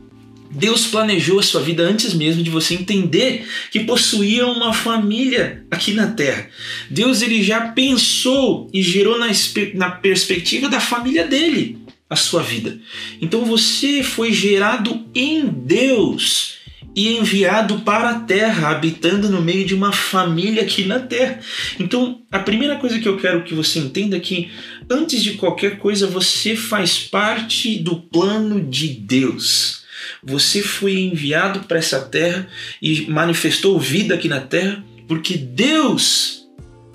Deus 0.51 0.87
planejou 0.87 1.39
a 1.39 1.43
sua 1.43 1.61
vida 1.61 1.83
antes 1.83 2.13
mesmo 2.13 2.41
de 2.41 2.49
você 2.49 2.73
entender 2.73 3.47
que 3.71 3.81
possuía 3.81 4.47
uma 4.47 4.73
família 4.73 5.65
aqui 5.69 5.93
na 5.93 6.07
terra. 6.07 6.49
Deus 6.89 7.21
ele 7.21 7.43
já 7.43 7.69
pensou 7.69 8.69
e 8.73 8.81
gerou 8.81 9.19
na, 9.19 9.27
na 9.75 9.91
perspectiva 9.91 10.67
da 10.67 10.79
família 10.79 11.27
dele 11.27 11.77
a 12.09 12.15
sua 12.15 12.41
vida. 12.41 12.79
Então 13.21 13.45
você 13.45 14.01
foi 14.01 14.33
gerado 14.33 15.05
em 15.13 15.45
Deus 15.45 16.57
e 16.95 17.17
enviado 17.17 17.81
para 17.81 18.09
a 18.09 18.19
terra, 18.19 18.69
habitando 18.69 19.29
no 19.29 19.41
meio 19.41 19.65
de 19.65 19.75
uma 19.75 19.91
família 19.91 20.63
aqui 20.63 20.85
na 20.85 20.99
terra. 20.99 21.39
Então, 21.79 22.21
a 22.31 22.39
primeira 22.39 22.77
coisa 22.77 22.99
que 22.99 23.07
eu 23.07 23.17
quero 23.17 23.43
que 23.43 23.53
você 23.53 23.79
entenda 23.79 24.17
é 24.17 24.19
que 24.19 24.49
antes 24.89 25.21
de 25.21 25.33
qualquer 25.33 25.77
coisa 25.77 26.07
você 26.07 26.55
faz 26.55 26.97
parte 26.97 27.77
do 27.77 27.95
plano 27.95 28.59
de 28.59 28.87
Deus. 28.87 29.78
Você 30.23 30.61
foi 30.61 30.99
enviado 30.99 31.61
para 31.61 31.79
essa 31.79 31.99
terra 32.01 32.47
e 32.81 33.09
manifestou 33.09 33.79
vida 33.79 34.15
aqui 34.15 34.27
na 34.27 34.39
terra 34.39 34.83
porque 35.07 35.35
Deus 35.35 36.47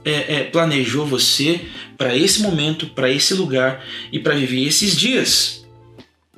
é, 0.04 0.37
é, 0.37 0.44
planejou 0.44 1.04
você 1.04 1.61
para 1.99 2.16
esse 2.16 2.42
momento, 2.42 2.87
para 2.87 3.11
esse 3.11 3.34
lugar 3.34 3.84
e 4.12 4.20
para 4.20 4.37
viver 4.37 4.64
esses 4.64 4.96
dias. 4.96 5.66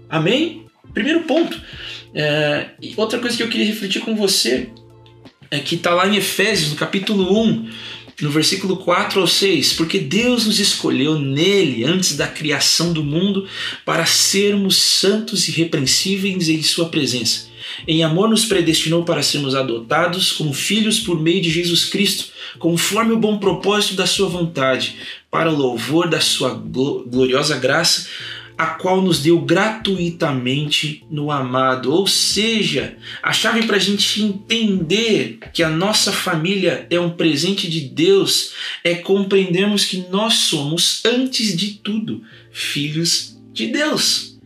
Amém? 0.09 0.65
Primeiro 0.95 1.25
ponto. 1.25 1.61
É, 2.15 2.71
outra 2.97 3.19
coisa 3.19 3.37
que 3.37 3.43
eu 3.43 3.49
queria 3.49 3.67
refletir 3.67 4.01
com 4.01 4.17
você 4.17 4.71
é 5.51 5.59
que 5.59 5.75
está 5.75 5.93
lá 5.93 6.09
em 6.09 6.17
Efésios, 6.17 6.71
no 6.71 6.77
capítulo 6.77 7.39
1, 7.43 7.71
no 8.21 8.31
versículo 8.31 8.79
4 8.79 9.21
ao 9.21 9.27
6, 9.27 9.75
porque 9.75 9.99
Deus 9.99 10.47
nos 10.47 10.59
escolheu 10.59 11.19
nele 11.19 11.85
antes 11.85 12.17
da 12.17 12.27
criação 12.27 12.93
do 12.93 13.05
mundo 13.05 13.47
para 13.85 14.07
sermos 14.07 14.77
santos 14.77 15.49
e 15.49 15.53
repreensíveis 15.53 16.49
em 16.49 16.63
Sua 16.63 16.89
presença. 16.89 17.49
Em 17.87 18.03
amor 18.03 18.29
nos 18.29 18.47
predestinou 18.47 19.05
para 19.05 19.23
sermos 19.23 19.55
adotados 19.55 20.33
como 20.33 20.55
filhos 20.55 21.01
por 21.01 21.21
meio 21.21 21.43
de 21.43 21.51
Jesus 21.51 21.85
Cristo, 21.85 22.27
conforme 22.59 23.13
o 23.13 23.19
bom 23.19 23.39
propósito 23.39 23.95
da 23.95 24.07
Sua 24.07 24.29
vontade, 24.29 24.97
para 25.31 25.51
o 25.51 25.57
louvor 25.57 26.09
da 26.09 26.21
Sua 26.21 26.55
gloriosa 26.55 27.59
graça 27.59 28.09
a 28.57 28.67
qual 28.67 29.03
nos 29.03 29.21
deu 29.21 29.41
gratuitamente 29.41 31.05
no 31.11 31.31
amado. 31.31 31.93
Ou 31.93 32.07
seja, 32.07 32.97
a 33.23 33.33
chave 33.33 33.67
para 33.67 33.77
a 33.77 33.81
gente 33.81 34.23
entender 34.23 35.39
que 35.53 35.63
a 35.63 35.69
nossa 35.69 36.11
família 36.11 36.87
é 36.89 36.99
um 36.99 37.11
presente 37.11 37.69
de 37.69 37.81
Deus 37.81 38.53
é 38.83 38.95
compreendermos 38.95 39.85
que 39.85 40.07
nós 40.11 40.35
somos, 40.35 41.03
antes 41.05 41.57
de 41.57 41.75
tudo, 41.75 42.23
filhos 42.51 43.37
de 43.53 43.67
Deus. 43.67 44.39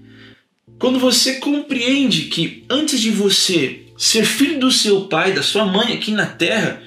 Quando 0.79 0.99
você 0.99 1.35
compreende 1.35 2.23
que 2.23 2.64
antes 2.69 3.00
de 3.00 3.11
você 3.11 3.83
ser 4.00 4.25
filho 4.25 4.59
do 4.59 4.73
seu 4.73 5.02
pai, 5.02 5.35
da 5.35 5.43
sua 5.43 5.67
mãe 5.67 5.93
aqui 5.93 6.11
na 6.11 6.25
terra, 6.25 6.83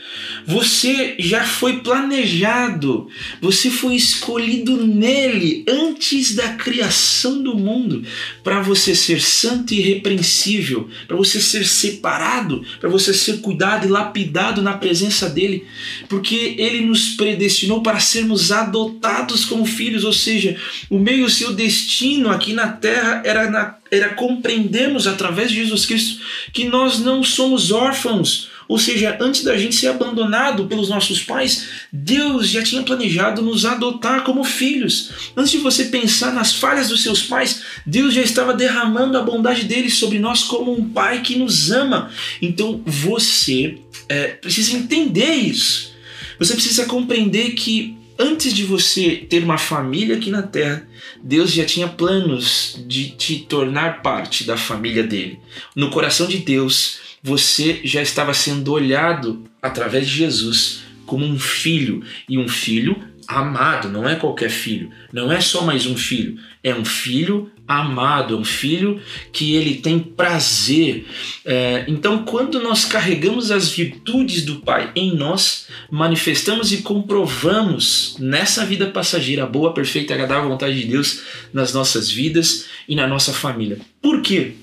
você 0.46 1.16
já 1.20 1.44
foi 1.46 1.80
planejado, 1.80 3.08
você 3.42 3.70
foi 3.70 3.96
escolhido 3.96 4.86
nele 4.86 5.64
antes 5.68 6.36
da 6.36 6.50
criação 6.50 7.42
do 7.42 7.56
mundo. 7.56 8.04
Para 8.44 8.62
você 8.62 8.96
ser 8.96 9.22
santo 9.22 9.74
e 9.74 9.80
irrepreensível, 9.80 10.90
para 11.08 11.16
você 11.16 11.40
ser 11.40 11.66
separado, 11.66 12.66
para 12.80 12.90
você 12.90 13.14
ser 13.14 13.40
cuidado 13.40 13.86
e 13.86 13.90
lapidado 13.90 14.62
na 14.62 14.74
presença 14.74 15.30
dele, 15.30 15.66
porque 16.10 16.56
ele 16.58 16.82
nos 16.82 17.10
predestinou 17.16 17.82
para 17.82 18.00
sermos 18.00 18.52
adotados 18.52 19.46
como 19.46 19.66
filhos, 19.66 20.04
ou 20.04 20.14
seja, 20.14 20.58
o 20.90 21.00
meio 21.00 21.30
seu 21.30 21.54
destino 21.54 22.30
aqui 22.30 22.54
na 22.54 22.68
terra 22.68 23.22
era 23.26 23.50
na 23.50 23.78
era 23.92 24.10
compreendermos 24.10 25.06
através 25.06 25.52
de 25.52 25.58
Jesus 25.58 25.86
Cristo 25.86 26.20
que 26.52 26.66
nós 26.66 27.00
não 27.00 27.24
somos 27.24 27.72
órfãos, 27.72 28.50
ou 28.67 28.77
seja, 28.77 29.17
antes 29.20 29.43
da 29.43 29.58
gente 29.58 29.75
ser 29.75 29.88
abandonado 29.88 30.65
pelos 30.65 30.89
nossos 30.89 31.22
pais, 31.22 31.67
Deus 31.91 32.48
já 32.48 32.63
tinha 32.63 32.84
planejado 32.84 33.41
nos 33.41 33.65
adotar 33.65 34.24
como 34.24 34.43
filhos. 34.43 35.12
Antes 35.36 35.51
de 35.51 35.58
você 35.60 35.86
pensar 35.86 36.34
nas 36.34 36.53
falhas 36.53 36.89
dos 36.89 37.03
seus 37.03 37.24
pais, 37.24 37.62
Deus 37.86 38.13
já 38.13 38.22
estava 38.22 38.53
derramando 38.53 39.17
a 39.17 39.24
bondade 39.24 39.63
dele 39.63 39.89
sobre 39.89 40.20
nós 40.20 40.43
como 40.43 40.72
um 40.72 40.89
pai 40.89 41.22
que 41.22 41.38
nos 41.38 41.72
ama. 41.72 42.10
Então 42.41 42.82
você 42.86 43.77
é, 44.10 44.27
precisa 44.27 44.75
entender 44.75 45.34
isso. 45.36 45.93
Você 46.39 46.53
precisa 46.53 46.86
compreender 46.86 47.51
que 47.51 48.02
antes 48.17 48.53
de 48.53 48.63
você 48.63 49.25
ter 49.29 49.43
uma 49.43 49.58
família 49.58 50.15
aqui 50.15 50.29
na 50.29 50.41
terra, 50.41 50.88
Deus 51.22 51.51
já 51.51 51.65
tinha 51.65 51.88
planos 51.88 52.79
de 52.88 53.12
te 53.12 53.39
tornar 53.39 54.01
parte 54.01 54.43
da 54.43 54.58
família 54.58 55.03
dele. 55.03 55.39
No 55.75 55.89
coração 55.89 56.27
de 56.27 56.38
Deus, 56.38 57.00
você 57.22 57.82
já 57.84 58.01
estava 58.01 58.34
sendo 58.34 58.72
olhado 58.74 59.43
através 59.62 60.08
de 60.08 60.13
Jesus 60.13 60.82
como 61.05 61.25
um 61.25 61.39
filho 61.39 62.03
e 62.27 62.38
um 62.38 62.48
filho 62.48 62.96
amado, 63.27 63.89
não 63.89 64.08
é 64.08 64.15
qualquer 64.15 64.50
filho, 64.50 64.92
não 65.12 65.32
é 65.32 65.39
só 65.39 65.63
mais 65.63 65.86
um 65.86 65.96
filho, 65.96 66.38
é 66.63 66.74
um 66.74 66.86
filho 66.86 67.51
amado, 67.68 68.36
é 68.36 68.38
um 68.38 68.44
filho 68.44 69.01
que 69.32 69.56
ele 69.56 69.75
tem 69.75 70.00
prazer. 70.00 71.06
É, 71.46 71.86
então, 71.88 72.25
quando 72.25 72.62
nós 72.62 72.86
carregamos 72.86 73.51
as 73.51 73.70
virtudes 73.70 74.44
do 74.44 74.58
Pai 74.58 74.92
em 74.96 75.15
nós, 75.15 75.68
manifestamos 75.89 76.72
e 76.72 76.77
comprovamos 76.77 78.18
nessa 78.20 78.65
vida 78.65 78.88
passageira 78.88 79.44
a 79.44 79.48
boa, 79.48 79.74
perfeita 79.74 80.12
e 80.12 80.15
agradável 80.15 80.50
vontade 80.50 80.80
de 80.80 80.88
Deus 80.88 81.22
nas 81.53 81.74
nossas 81.74 82.10
vidas 82.10 82.65
e 82.88 82.96
na 82.96 83.08
nossa 83.08 83.34
família. 83.34 83.80
Por 84.01 84.22
quê? 84.22 84.53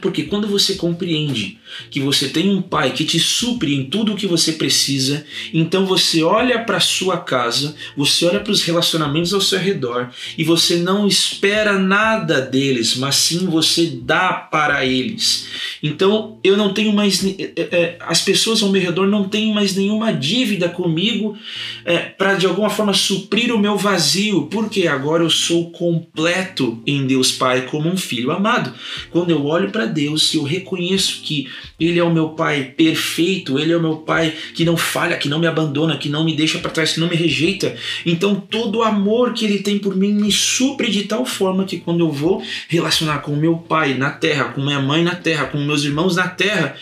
Porque 0.00 0.24
quando 0.24 0.48
você 0.48 0.74
compreende 0.74 1.58
que 1.90 2.00
você 2.00 2.28
tem 2.28 2.50
um 2.50 2.62
pai 2.62 2.92
que 2.92 3.04
te 3.04 3.18
supre 3.18 3.74
em 3.74 3.84
tudo 3.84 4.12
o 4.12 4.16
que 4.16 4.26
você 4.26 4.52
precisa, 4.52 5.24
então 5.52 5.86
você 5.86 6.22
olha 6.22 6.62
para 6.64 6.80
sua 6.80 7.18
casa, 7.18 7.74
você 7.96 8.26
olha 8.26 8.40
para 8.40 8.52
os 8.52 8.62
relacionamentos 8.62 9.32
ao 9.32 9.40
seu 9.40 9.58
redor 9.58 10.10
e 10.36 10.44
você 10.44 10.76
não 10.76 11.06
espera 11.06 11.78
nada 11.78 12.40
deles, 12.40 12.96
mas 12.96 13.16
sim 13.16 13.46
você 13.46 13.86
dá 13.86 14.32
para 14.32 14.84
eles. 14.84 15.46
Então 15.82 16.38
eu 16.42 16.56
não 16.56 16.72
tenho 16.72 16.92
mais, 16.92 17.24
é, 17.24 17.52
é, 17.56 17.96
as 18.00 18.20
pessoas 18.20 18.62
ao 18.62 18.70
meu 18.70 18.80
redor 18.80 19.06
não 19.06 19.28
têm 19.28 19.52
mais 19.52 19.74
nenhuma 19.74 20.12
dívida 20.12 20.68
comigo 20.68 21.36
é, 21.84 21.98
para 21.98 22.34
de 22.34 22.46
alguma 22.46 22.70
forma 22.70 22.92
suprir 22.92 23.54
o 23.54 23.58
meu 23.58 23.76
vazio, 23.76 24.46
porque 24.46 24.86
agora 24.86 25.22
eu 25.22 25.30
sou 25.30 25.70
completo 25.70 26.82
em 26.86 27.06
Deus 27.06 27.32
Pai 27.32 27.62
como 27.62 27.88
um 27.88 27.96
filho 27.96 28.30
amado. 28.30 28.72
Quando 29.10 29.30
eu 29.30 29.44
olho 29.44 29.70
para 29.70 29.86
Deus 29.86 30.32
eu 30.34 30.42
reconheço 30.42 31.20
que 31.22 31.48
Ele 31.78 31.98
é 31.98 32.04
o 32.04 32.12
meu 32.12 32.30
Pai 32.30 32.72
perfeito, 32.76 33.58
Ele 33.58 33.72
é 33.72 33.76
o 33.76 33.82
meu 33.82 33.96
Pai 33.96 34.32
que 34.54 34.64
não 34.64 34.76
falha, 34.76 35.16
que 35.16 35.28
não 35.28 35.38
me 35.38 35.46
abandona, 35.46 35.96
que 35.96 36.08
não 36.08 36.24
me 36.24 36.34
deixa 36.34 36.58
para 36.58 36.70
trás, 36.70 36.92
que 36.92 37.00
não 37.00 37.08
me 37.08 37.16
rejeita. 37.16 37.76
Então 38.06 38.34
todo 38.34 38.78
o 38.78 38.82
amor 38.82 39.32
que 39.32 39.44
Ele 39.44 39.58
tem 39.58 39.78
por 39.78 39.96
mim 39.96 40.12
me 40.12 40.32
supre 40.32 40.90
de 40.90 41.04
tal 41.04 41.24
forma 41.26 41.64
que 41.64 41.78
quando 41.78 42.00
eu 42.00 42.10
vou 42.10 42.42
relacionar 42.68 43.18
com 43.18 43.36
meu 43.36 43.56
Pai 43.56 43.94
na 43.94 44.10
terra, 44.10 44.44
com 44.44 44.62
minha 44.62 44.80
mãe 44.80 45.02
na 45.02 45.14
terra, 45.14 45.46
com 45.46 45.58
meus 45.58 45.84
irmãos 45.84 46.16
na 46.16 46.28
terra, 46.28 46.76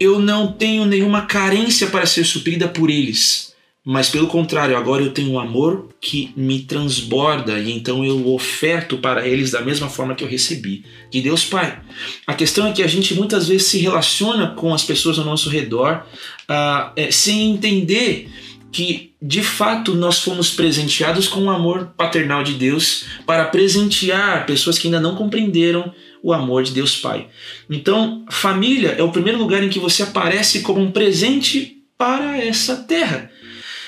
eu 0.00 0.18
não 0.18 0.52
tenho 0.52 0.84
nenhuma 0.84 1.26
carência 1.26 1.86
para 1.86 2.06
ser 2.06 2.24
suprida 2.24 2.66
por 2.66 2.90
eles 2.90 3.51
mas 3.84 4.08
pelo 4.08 4.28
contrário, 4.28 4.76
agora 4.76 5.02
eu 5.02 5.12
tenho 5.12 5.32
um 5.32 5.40
amor 5.40 5.88
que 6.00 6.32
me 6.36 6.60
transborda 6.60 7.58
e 7.58 7.72
então 7.72 8.04
eu 8.04 8.28
oferto 8.32 8.96
para 8.98 9.26
eles 9.26 9.50
da 9.50 9.60
mesma 9.60 9.88
forma 9.88 10.14
que 10.14 10.22
eu 10.22 10.28
recebi 10.28 10.84
de 11.10 11.20
Deus 11.20 11.44
Pai. 11.44 11.80
A 12.24 12.32
questão 12.32 12.68
é 12.68 12.72
que 12.72 12.82
a 12.82 12.86
gente 12.86 13.12
muitas 13.14 13.48
vezes 13.48 13.66
se 13.66 13.78
relaciona 13.78 14.48
com 14.48 14.72
as 14.72 14.84
pessoas 14.84 15.18
ao 15.18 15.24
nosso 15.24 15.50
redor 15.50 16.04
uh, 16.48 16.92
é, 16.94 17.10
sem 17.10 17.50
entender 17.50 18.30
que 18.70 19.12
de 19.20 19.42
fato 19.42 19.96
nós 19.96 20.20
fomos 20.20 20.50
presenteados 20.50 21.26
com 21.26 21.40
o 21.42 21.50
amor 21.50 21.92
paternal 21.96 22.44
de 22.44 22.54
Deus 22.54 23.04
para 23.26 23.46
presentear 23.46 24.46
pessoas 24.46 24.78
que 24.78 24.86
ainda 24.86 25.00
não 25.00 25.16
compreenderam 25.16 25.92
o 26.22 26.32
amor 26.32 26.62
de 26.62 26.70
Deus 26.70 26.96
Pai. 26.96 27.26
Então, 27.68 28.24
família 28.30 28.94
é 28.96 29.02
o 29.02 29.10
primeiro 29.10 29.40
lugar 29.40 29.62
em 29.62 29.68
que 29.68 29.80
você 29.80 30.04
aparece 30.04 30.60
como 30.60 30.80
um 30.80 30.92
presente 30.92 31.82
para 31.98 32.38
essa 32.38 32.76
terra. 32.76 33.31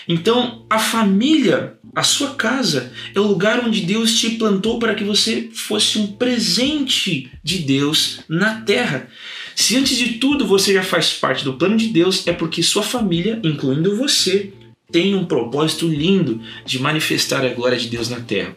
Então, 0.09 0.67
a 0.69 0.79
família, 0.79 1.79
a 1.95 2.03
sua 2.03 2.35
casa, 2.35 2.93
é 3.15 3.21
o 3.21 3.27
lugar 3.27 3.65
onde 3.65 3.83
Deus 3.83 4.19
te 4.19 4.31
plantou 4.31 4.79
para 4.79 4.95
que 4.95 5.05
você 5.05 5.49
fosse 5.53 5.99
um 5.99 6.09
presente 6.09 7.31
de 7.43 7.59
Deus 7.59 8.21
na 8.29 8.61
terra. 8.61 9.09
Se 9.55 9.77
antes 9.77 9.97
de 9.97 10.15
tudo 10.15 10.47
você 10.47 10.73
já 10.75 10.83
faz 10.83 11.13
parte 11.13 11.45
do 11.45 11.55
plano 11.55 11.77
de 11.77 11.89
Deus, 11.89 12.27
é 12.27 12.33
porque 12.33 12.63
sua 12.63 12.83
família, 12.83 13.41
incluindo 13.43 13.97
você, 13.97 14.53
tem 14.91 15.15
um 15.15 15.25
propósito 15.25 15.89
lindo 15.89 16.41
de 16.65 16.79
manifestar 16.79 17.45
a 17.45 17.49
glória 17.49 17.79
de 17.79 17.89
Deus 17.89 18.09
na 18.09 18.21
terra. 18.21 18.57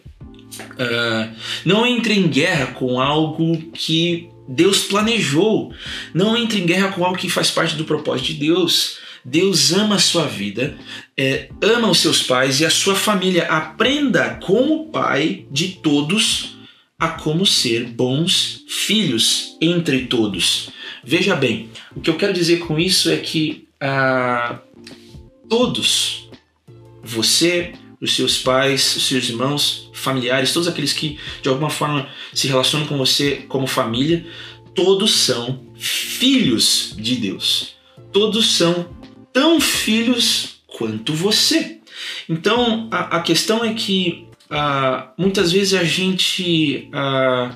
Uh, 0.59 1.35
não 1.65 1.85
entre 1.85 2.13
em 2.13 2.27
guerra 2.27 2.67
com 2.67 2.99
algo 2.99 3.57
que 3.73 4.29
Deus 4.47 4.83
planejou. 4.83 5.73
Não 6.13 6.37
entre 6.37 6.59
em 6.59 6.65
guerra 6.65 6.91
com 6.91 7.03
algo 7.03 7.17
que 7.17 7.29
faz 7.29 7.51
parte 7.51 7.75
do 7.75 7.85
propósito 7.85 8.27
de 8.27 8.33
Deus. 8.35 8.99
Deus 9.29 9.73
ama 9.73 9.95
a 9.95 9.99
sua 9.99 10.25
vida, 10.25 10.77
é, 11.17 11.49
ama 11.61 11.89
os 11.89 11.99
seus 11.99 12.23
pais 12.23 12.61
e 12.61 12.65
a 12.65 12.69
sua 12.69 12.95
família. 12.95 13.43
Aprenda 13.47 14.39
como 14.41 14.89
pai 14.89 15.45
de 15.51 15.73
todos 15.83 16.55
a 16.97 17.09
como 17.09 17.45
ser 17.45 17.87
bons 17.87 18.63
filhos 18.69 19.57
entre 19.59 20.05
todos. 20.05 20.69
Veja 21.03 21.35
bem, 21.35 21.69
o 21.93 21.99
que 21.99 22.09
eu 22.09 22.15
quero 22.15 22.31
dizer 22.31 22.59
com 22.59 22.79
isso 22.79 23.09
é 23.09 23.17
que 23.17 23.67
ah, 23.81 24.59
todos, 25.49 26.29
você, 27.03 27.73
os 27.99 28.15
seus 28.15 28.37
pais, 28.37 28.95
os 28.95 29.07
seus 29.07 29.27
irmãos, 29.27 29.89
familiares, 29.93 30.53
todos 30.53 30.69
aqueles 30.69 30.93
que 30.93 31.19
de 31.41 31.49
alguma 31.49 31.69
forma 31.69 32.07
se 32.33 32.47
relacionam 32.47 32.87
com 32.87 32.97
você 32.97 33.43
como 33.49 33.67
família, 33.67 34.25
todos 34.73 35.11
são 35.11 35.65
filhos 35.75 36.95
de 36.97 37.17
Deus. 37.17 37.75
Todos 38.13 38.55
são 38.55 38.96
tão 39.37 39.61
filhos 39.61 40.61
quanto 40.65 41.13
você. 41.13 41.77
Então 42.27 42.87
a, 42.91 43.17
a 43.17 43.19
questão 43.21 43.63
é 43.63 43.75
que 43.75 44.25
ah, 44.49 45.11
muitas 45.15 45.51
vezes 45.51 45.75
a 45.75 45.83
gente 45.83 46.89
ah, 46.91 47.51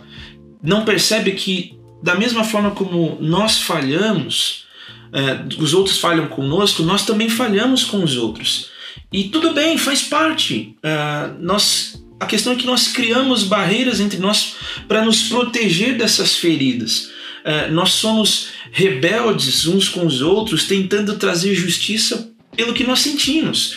não 0.61 0.85
percebe 0.85 1.31
que, 1.31 1.75
da 2.03 2.13
mesma 2.13 2.43
forma 2.43 2.69
como 2.69 3.17
nós 3.19 3.63
falhamos, 3.63 4.65
eh, 5.11 5.39
os 5.57 5.73
outros 5.73 5.97
falham 5.97 6.27
conosco, 6.27 6.83
nós 6.83 7.03
também 7.03 7.29
falhamos 7.29 7.83
com 7.83 8.03
os 8.03 8.15
outros. 8.15 8.69
E 9.11 9.23
tudo 9.25 9.51
bem, 9.51 9.75
faz 9.75 10.03
parte. 10.03 10.75
Ah, 10.83 11.33
nós, 11.39 12.03
a 12.19 12.27
questão 12.27 12.53
é 12.53 12.55
que 12.55 12.67
nós 12.67 12.89
criamos 12.89 13.43
barreiras 13.43 13.99
entre 13.99 14.19
nós 14.19 14.55
para 14.87 15.03
nos 15.03 15.23
proteger 15.23 15.97
dessas 15.97 16.35
feridas. 16.35 17.09
Eh, 17.43 17.67
nós 17.69 17.91
somos 17.91 18.49
rebeldes 18.71 19.65
uns 19.67 19.89
com 19.89 20.05
os 20.05 20.21
outros, 20.21 20.65
tentando 20.65 21.17
trazer 21.17 21.53
justiça 21.55 22.31
pelo 22.55 22.73
que 22.73 22.83
nós 22.83 22.99
sentimos 22.99 23.75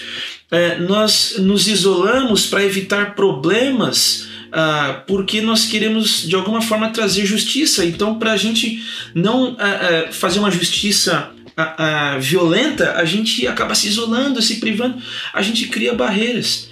é, 0.54 0.78
nós 0.78 1.37
nos 1.38 1.66
isolamos 1.66 2.47
para 2.47 2.64
evitar 2.64 3.14
problemas 3.14 4.28
ah, 4.52 5.02
porque 5.06 5.40
nós 5.40 5.64
queremos 5.64 6.28
de 6.28 6.37
alguma 6.37 6.62
forma 6.62 6.90
trazer 6.90 7.26
justiça. 7.26 7.85
Então, 7.85 8.21
para 8.21 8.33
a 8.33 8.37
gente 8.37 8.80
não 9.12 9.56
ah, 9.59 10.12
fazer 10.12 10.38
uma 10.38 10.52
justiça 10.52 11.33
ah, 11.56 11.75
ah, 11.76 12.18
violenta, 12.18 12.92
a 12.92 13.04
gente 13.04 13.47
acaba 13.49 13.75
se 13.75 13.88
isolando, 13.88 14.40
se 14.40 14.61
privando, 14.61 15.02
a 15.33 15.42
gente 15.42 15.66
cria 15.66 15.92
barreiras. 15.92 16.68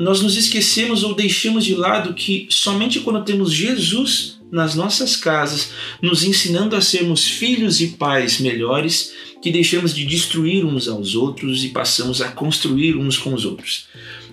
Nós 0.00 0.20
nos 0.20 0.36
esquecemos 0.36 1.04
ou 1.04 1.14
deixamos 1.14 1.64
de 1.64 1.76
lado 1.76 2.14
que 2.14 2.48
somente 2.50 2.98
quando 2.98 3.24
temos 3.24 3.52
Jesus 3.52 4.39
nas 4.50 4.74
nossas 4.74 5.16
casas, 5.16 5.72
nos 6.02 6.24
ensinando 6.24 6.74
a 6.76 6.80
sermos 6.80 7.26
filhos 7.26 7.80
e 7.80 7.88
pais 7.88 8.40
melhores, 8.40 9.12
que 9.42 9.50
deixamos 9.50 9.94
de 9.94 10.04
destruir 10.04 10.64
uns 10.64 10.88
aos 10.88 11.14
outros 11.14 11.64
e 11.64 11.68
passamos 11.68 12.20
a 12.20 12.30
construir 12.30 12.96
uns 12.96 13.16
com 13.16 13.32
os 13.32 13.44
outros. 13.44 13.86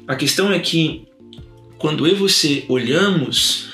A 0.07 0.15
questão 0.15 0.51
é 0.51 0.59
que 0.59 1.05
quando 1.77 2.07
eu 2.07 2.13
e 2.13 2.15
você 2.15 2.65
olhamos 2.67 3.67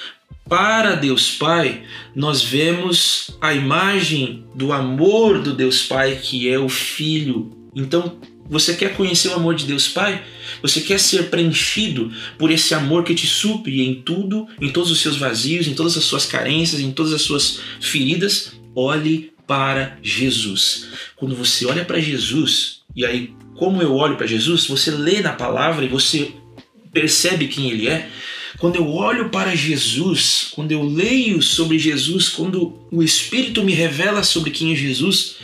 para 0.48 0.96
Deus 0.96 1.32
Pai, 1.32 1.84
nós 2.16 2.44
vemos 2.44 3.32
a 3.40 3.54
imagem 3.54 4.46
do 4.54 4.74
amor 4.74 5.42
do 5.42 5.54
Deus 5.54 5.84
Pai, 5.84 6.20
que 6.22 6.50
é 6.50 6.60
o 6.60 6.68
Filho. 6.68 7.52
Então, 7.74 8.18
você 8.50 8.74
quer 8.76 8.96
conhecer 8.96 9.30
o 9.30 9.34
amor 9.34 9.56
de 9.56 9.66
Deus 9.66 9.88
Pai? 9.88 10.24
Você 10.62 10.82
quer 10.82 11.00
ser 11.00 11.30
preenchido 11.30 12.12
por 12.38 12.52
esse 12.52 12.74
amor 12.74 13.04
que 13.04 13.16
te 13.16 13.26
supre 13.26 13.82
em 13.82 13.96
tudo, 13.96 14.48
em 14.62 14.70
todos 14.70 14.92
os 14.92 15.02
seus 15.02 15.18
vazios, 15.18 15.68
em 15.68 15.74
todas 15.74 15.98
as 15.98 16.04
suas 16.04 16.26
carências, 16.26 16.82
em 16.82 16.92
todas 16.92 17.14
as 17.14 17.22
suas 17.22 17.60
feridas? 17.80 18.54
Olhe 18.76 19.32
para 19.48 19.98
Jesus. 20.02 20.88
Quando 21.16 21.36
você 21.36 21.66
olha 21.66 21.86
para 21.86 22.00
Jesus, 22.00 22.82
e 22.96 23.06
aí, 23.06 23.34
como 23.56 23.82
eu 23.82 23.94
olho 23.96 24.18
para 24.18 24.28
Jesus, 24.28 24.66
você 24.68 24.92
lê 24.92 25.22
na 25.22 25.34
palavra 25.34 25.86
e 25.86 25.90
você 25.90 26.32
percebe 26.92 27.48
quem 27.48 27.72
ele 27.72 27.88
é. 27.88 28.10
Quando 28.60 28.76
eu 28.76 28.88
olho 28.88 29.30
para 29.30 29.56
Jesus, 29.56 30.50
quando 30.54 30.72
eu 30.72 30.84
leio 30.84 31.42
sobre 31.42 31.80
Jesus, 31.80 32.30
quando 32.30 32.80
o 32.92 33.02
Espírito 33.02 33.64
me 33.64 33.74
revela 33.74 34.24
sobre 34.24 34.52
quem 34.52 34.72
é 34.72 34.76
Jesus, 34.76 35.36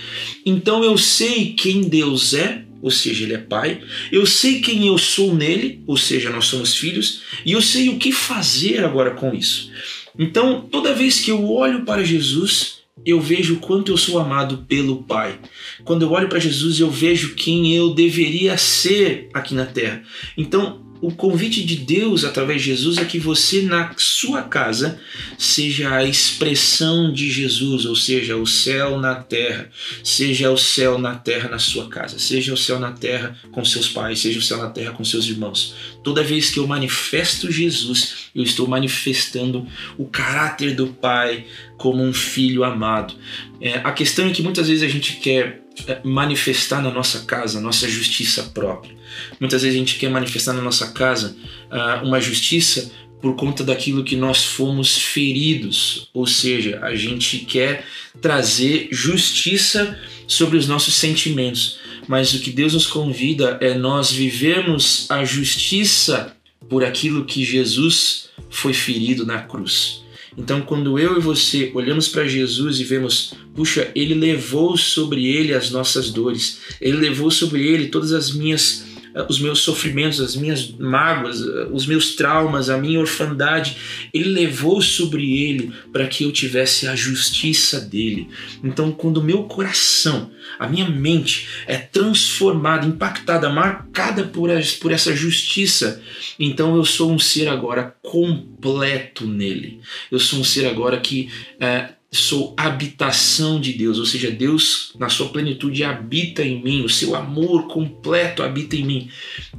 então 0.46 0.84
eu 0.84 0.98
sei 0.98 1.54
quem 1.54 1.82
Deus 1.82 2.34
é, 2.34 2.64
ou 2.82 2.92
seja, 2.92 3.24
Ele 3.24 3.34
é 3.34 3.38
Pai, 3.38 3.82
eu 4.12 4.26
sei 4.26 4.62
quem 4.62 4.88
eu 4.88 4.98
sou 4.98 5.36
nele, 5.36 5.84
ou 5.86 5.98
seja, 5.98 6.30
nós 6.30 6.46
somos 6.46 6.76
filhos, 6.76 7.22
e 7.46 7.52
eu 7.52 7.62
sei 7.62 7.90
o 7.90 7.98
que 7.98 8.12
fazer 8.12 8.84
agora 8.84 9.12
com 9.12 9.34
isso. 9.34 9.72
Então, 10.18 10.62
toda 10.62 10.94
vez 10.94 11.20
que 11.20 11.32
eu 11.32 11.50
olho 11.50 11.86
para 11.86 12.04
Jesus, 12.04 12.80
eu 13.06 13.20
vejo 13.20 13.56
o 13.56 13.60
quanto 13.60 13.92
eu 13.92 13.98
sou 13.98 14.20
amado 14.20 14.66
pelo 14.68 15.04
Pai. 15.04 15.40
Quando 15.84 16.02
eu 16.02 16.12
olho 16.12 16.28
para 16.28 16.40
Jesus, 16.40 16.80
eu 16.80 16.90
vejo 16.90 17.36
quem 17.36 17.76
eu 17.76 17.94
deveria 17.94 18.58
ser 18.58 19.30
aqui 19.34 19.54
na 19.54 19.66
terra. 19.66 20.04
Então, 20.38 20.89
o 21.02 21.12
convite 21.12 21.64
de 21.64 21.78
Deus 21.78 22.26
através 22.26 22.62
de 22.62 22.68
Jesus 22.68 22.98
é 22.98 23.06
que 23.06 23.18
você 23.18 23.62
na 23.62 23.94
sua 23.98 24.44
casa 24.44 25.00
seja 25.38 25.92
a 25.92 26.04
expressão 26.04 27.12
de 27.14 27.32
Jesus, 27.32 27.86
ou 27.86 27.96
seja, 27.96 28.36
o 28.36 28.46
céu 28.46 29.00
na 29.00 29.16
terra, 29.16 29.70
seja 30.04 30.52
o 30.52 30.58
céu 30.58 30.98
na 30.98 31.16
terra 31.16 31.50
na 31.50 31.60
sua 31.60 31.88
casa, 31.88 32.20
seja 32.20 32.54
o 32.54 32.58
céu 32.58 32.80
na 32.80 32.92
terra 32.92 33.38
com 33.52 33.64
seus 33.64 33.88
pais, 33.88 34.20
seja 34.20 34.40
o 34.40 34.42
céu 34.42 34.58
na 34.58 34.70
terra 34.70 34.92
com 34.92 35.06
seus 35.06 35.26
irmãos. 35.26 35.74
Toda 36.04 36.24
vez 36.24 36.50
que 36.50 36.60
eu 36.60 36.68
manifesto 36.68 37.50
Jesus, 37.50 38.30
eu 38.36 38.44
estou 38.44 38.68
manifestando 38.68 39.66
o 39.98 40.06
caráter 40.06 40.76
do 40.76 40.88
Pai 40.88 41.46
como 41.78 42.04
um 42.04 42.14
filho 42.14 42.64
amado. 42.64 43.14
É, 43.62 43.76
a 43.84 43.92
questão 43.94 44.28
é 44.28 44.32
que 44.32 44.44
muitas 44.44 44.68
vezes 44.68 44.84
a 44.84 44.88
gente 44.88 45.14
quer 45.18 45.62
é, 45.88 46.02
manifestar 46.04 46.82
na 46.82 46.92
nossa 46.92 47.20
casa 47.22 47.60
a 47.60 47.62
nossa 47.62 47.88
justiça 47.88 48.44
própria. 48.54 48.99
Muitas 49.40 49.62
vezes 49.62 49.76
a 49.76 49.80
gente 49.80 49.98
quer 49.98 50.10
manifestar 50.10 50.54
na 50.54 50.62
nossa 50.62 50.92
casa 50.92 51.36
uh, 51.72 52.06
uma 52.06 52.20
justiça 52.20 52.92
por 53.22 53.36
conta 53.36 53.64
daquilo 53.64 54.04
que 54.04 54.16
nós 54.16 54.46
fomos 54.46 54.98
feridos, 54.98 56.10
ou 56.14 56.26
seja, 56.26 56.80
a 56.82 56.96
gente 56.96 57.40
quer 57.40 57.86
trazer 58.22 58.88
justiça 58.92 60.00
sobre 60.28 60.58
os 60.58 60.68
nossos 60.68 60.94
sentimentos. 60.94 61.80
Mas 62.08 62.34
o 62.34 62.40
que 62.40 62.50
Deus 62.50 62.74
nos 62.74 62.88
convida 62.88 63.58
é 63.62 63.74
nós 63.74 64.12
vivermos 64.12 65.06
a 65.10 65.24
justiça 65.26 66.36
por 66.68 66.84
aquilo 66.84 67.26
que 67.26 67.44
Jesus 67.44 68.30
foi 68.50 68.74
ferido 68.74 69.26
na 69.26 69.40
cruz. 69.40 70.02
Então, 70.38 70.62
quando 70.62 70.98
eu 70.98 71.18
e 71.18 71.22
você 71.22 71.72
olhamos 71.74 72.08
para 72.08 72.28
Jesus 72.28 72.80
e 72.80 72.84
vemos, 72.84 73.34
puxa, 73.54 73.92
ele 73.94 74.14
levou 74.14 74.78
sobre 74.78 75.28
ele 75.28 75.54
as 75.54 75.70
nossas 75.70 76.12
dores, 76.12 76.60
ele 76.80 76.98
levou 76.98 77.30
sobre 77.30 77.68
ele 77.68 77.88
todas 77.88 78.14
as 78.14 78.32
minhas 78.32 78.86
os 79.28 79.40
meus 79.40 79.60
sofrimentos, 79.60 80.20
as 80.20 80.36
minhas 80.36 80.72
mágoas, 80.72 81.42
eh, 81.42 81.68
os 81.72 81.86
meus 81.86 82.16
traumas, 82.16 82.70
a 82.70 82.78
minha 82.78 83.00
orfandade, 83.00 83.78
ele 84.14 84.30
levou 84.30 84.82
sobre 84.82 85.44
ele 85.44 85.72
para 85.92 86.08
que 86.08 86.24
eu 86.24 86.32
tivesse 86.32 86.88
a 86.88 86.96
justiça 86.96 87.82
dele. 87.82 88.30
Então, 88.64 88.92
quando 88.92 89.18
o 89.18 89.24
meu 89.24 89.44
coração, 89.44 90.32
a 90.58 90.68
minha 90.68 90.90
mente 90.90 91.48
é 91.68 91.78
transformada, 91.78 92.86
impactada, 92.86 93.50
marcada 93.50 94.24
por, 94.24 94.50
por 94.80 94.92
essa 94.92 95.16
justiça, 95.16 96.02
então 96.40 96.76
eu 96.76 96.86
sou 96.86 97.12
um 97.12 97.20
ser 97.20 97.48
agora 97.48 97.96
completo 98.02 99.26
nele. 99.26 99.80
Eu 100.12 100.20
sou 100.20 100.40
um 100.40 100.44
ser 100.44 100.66
agora 100.68 101.00
que 101.00 101.30
é, 101.60 101.90
sou 102.12 102.56
habitação 102.58 103.62
de 103.62 103.74
Deus, 103.74 104.00
ou 104.00 104.06
seja, 104.06 104.32
Deus 104.32 104.94
na 104.98 105.10
sua 105.10 105.30
plenitude 105.30 105.84
habita 105.84 106.44
em 106.44 106.62
mim, 106.62 106.84
o 106.84 106.90
seu 106.90 107.16
amor 107.16 107.68
completo 107.68 108.42
habita 108.42 108.76
em 108.76 108.84
mim. 108.84 109.10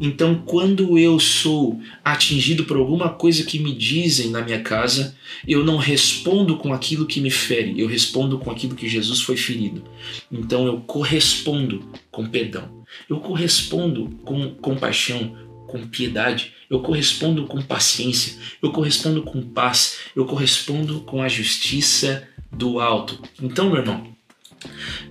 Então, 0.00 0.42
quando 0.44 0.98
eu 0.98 1.20
sou 1.20 1.80
atingido 2.04 2.64
por 2.64 2.76
alguma 2.76 3.08
coisa 3.08 3.44
que 3.44 3.60
me 3.60 3.72
dizem 3.72 4.30
na 4.30 4.42
minha 4.42 4.60
casa, 4.62 5.16
eu 5.46 5.64
não 5.64 5.76
respondo 5.76 6.56
com 6.56 6.72
aquilo 6.72 7.06
que 7.06 7.20
me 7.20 7.30
fere, 7.30 7.80
eu 7.80 7.86
respondo 7.86 8.36
com 8.38 8.50
aquilo 8.50 8.74
que 8.74 8.88
Jesus 8.88 9.20
foi 9.20 9.36
ferido. 9.36 9.84
Então, 10.30 10.66
eu 10.66 10.80
correspondo 10.80 11.88
com 12.10 12.26
perdão, 12.26 12.84
eu 13.08 13.20
correspondo 13.20 14.10
com 14.24 14.54
compaixão, 14.56 15.36
com 15.70 15.86
piedade, 15.86 16.52
eu 16.68 16.80
correspondo 16.80 17.46
com 17.46 17.62
paciência, 17.62 18.38
eu 18.62 18.70
correspondo 18.72 19.22
com 19.22 19.40
paz, 19.40 19.98
eu 20.14 20.26
correspondo 20.26 21.00
com 21.00 21.22
a 21.22 21.28
justiça 21.28 22.28
do 22.52 22.80
alto. 22.80 23.20
Então, 23.40 23.70
meu 23.70 23.78
irmão, 23.78 24.16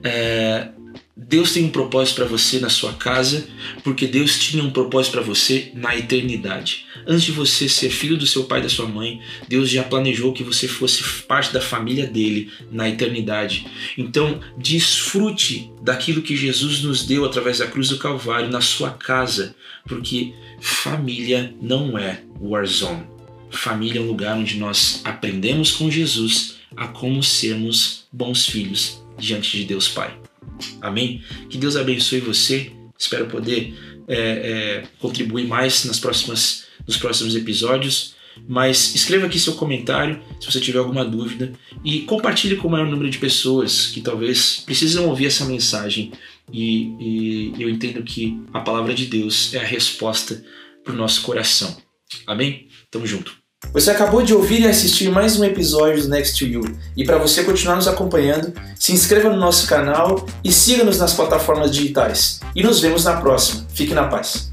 É, 0.03 0.69
Deus 1.27 1.51
tem 1.51 1.65
um 1.65 1.69
propósito 1.69 2.15
para 2.15 2.25
você 2.25 2.59
na 2.59 2.69
sua 2.69 2.93
casa, 2.93 3.45
porque 3.83 4.07
Deus 4.07 4.39
tinha 4.39 4.63
um 4.63 4.71
propósito 4.71 5.12
para 5.12 5.21
você 5.21 5.69
na 5.75 5.95
eternidade. 5.95 6.85
Antes 7.05 7.23
de 7.23 7.31
você 7.33 7.67
ser 7.67 7.89
filho 7.89 8.17
do 8.17 8.25
seu 8.25 8.45
pai 8.45 8.59
e 8.59 8.63
da 8.63 8.69
sua 8.69 8.88
mãe, 8.88 9.21
Deus 9.47 9.69
já 9.69 9.83
planejou 9.83 10.31
que 10.31 10.43
você 10.43 10.67
fosse 10.67 11.03
parte 11.27 11.51
da 11.51 11.59
família 11.59 12.07
dele 12.07 12.49
na 12.71 12.88
eternidade. 12.88 13.67
Então, 13.97 14.39
desfrute 14.57 15.69
daquilo 15.81 16.21
que 16.21 16.38
Jesus 16.38 16.81
nos 16.81 17.05
deu 17.05 17.25
através 17.25 17.57
da 17.57 17.67
cruz 17.67 17.89
do 17.89 17.97
Calvário 17.97 18.49
na 18.49 18.62
sua 18.62 18.91
casa, 18.91 19.55
porque 19.88 20.33
família 20.62 21.53
não 21.62 21.97
é 21.97 22.23
warzone. 22.39 23.03
Família 23.51 23.99
é 23.99 24.01
um 24.01 24.07
lugar 24.07 24.38
onde 24.38 24.57
nós 24.57 25.01
aprendemos 25.03 25.71
com 25.71 25.91
Jesus 25.91 26.59
a 26.77 26.88
como 26.88 27.21
sermos 27.21 28.07
bons 28.12 28.45
filhos 28.45 28.98
diante 29.19 29.58
de 29.58 29.65
Deus 29.65 29.88
Pai. 29.88 30.17
Amém? 30.82 31.23
Que 31.49 31.58
Deus 31.58 31.75
abençoe 31.75 32.19
você. 32.19 32.71
Espero 32.97 33.27
poder 33.27 33.73
é, 34.08 34.17
é, 34.17 34.84
contribuir 34.99 35.47
mais 35.47 35.86
nas 35.86 35.99
próximas, 35.99 36.65
nos 36.88 36.97
próximos 36.97 37.36
episódios. 37.36 38.15
Mas 38.47 38.95
escreva 38.95 39.25
aqui 39.25 39.38
seu 39.39 39.53
comentário 39.53 40.21
se 40.39 40.49
você 40.49 40.60
tiver 40.60 40.79
alguma 40.79 41.03
dúvida 41.03 41.51
e 41.84 42.01
compartilhe 42.01 42.55
com 42.55 42.67
o 42.67 42.71
maior 42.71 42.88
número 42.88 43.10
de 43.10 43.17
pessoas 43.17 43.88
que 43.88 44.01
talvez 44.01 44.63
precisam 44.65 45.08
ouvir 45.08 45.25
essa 45.25 45.45
mensagem. 45.45 46.12
E, 46.51 46.93
e 46.99 47.53
eu 47.62 47.69
entendo 47.69 48.01
que 48.03 48.39
a 48.53 48.62
palavra 48.62 48.93
de 48.93 49.05
Deus 49.05 49.53
é 49.53 49.60
a 49.60 49.65
resposta 49.65 50.43
para 50.84 50.93
o 50.93 50.97
nosso 50.97 51.21
coração. 51.21 51.77
Amém? 52.25 52.67
Tamo 52.89 53.05
junto. 53.05 53.38
Você 53.67 53.91
acabou 53.91 54.23
de 54.23 54.33
ouvir 54.33 54.61
e 54.61 54.67
assistir 54.67 55.11
mais 55.11 55.39
um 55.39 55.43
episódio 55.43 56.01
do 56.01 56.09
Next 56.09 56.39
to 56.39 56.49
You. 56.49 56.61
E 56.97 57.03
para 57.03 57.19
você 57.19 57.43
continuar 57.43 57.75
nos 57.75 57.87
acompanhando, 57.87 58.51
se 58.79 58.93
inscreva 58.93 59.29
no 59.29 59.37
nosso 59.37 59.67
canal 59.67 60.25
e 60.43 60.51
siga-nos 60.51 60.97
nas 60.97 61.13
plataformas 61.13 61.69
digitais. 61.69 62.39
E 62.55 62.63
nos 62.63 62.79
vemos 62.79 63.03
na 63.03 63.17
próxima. 63.17 63.67
Fique 63.69 63.93
na 63.93 64.07
paz. 64.07 64.48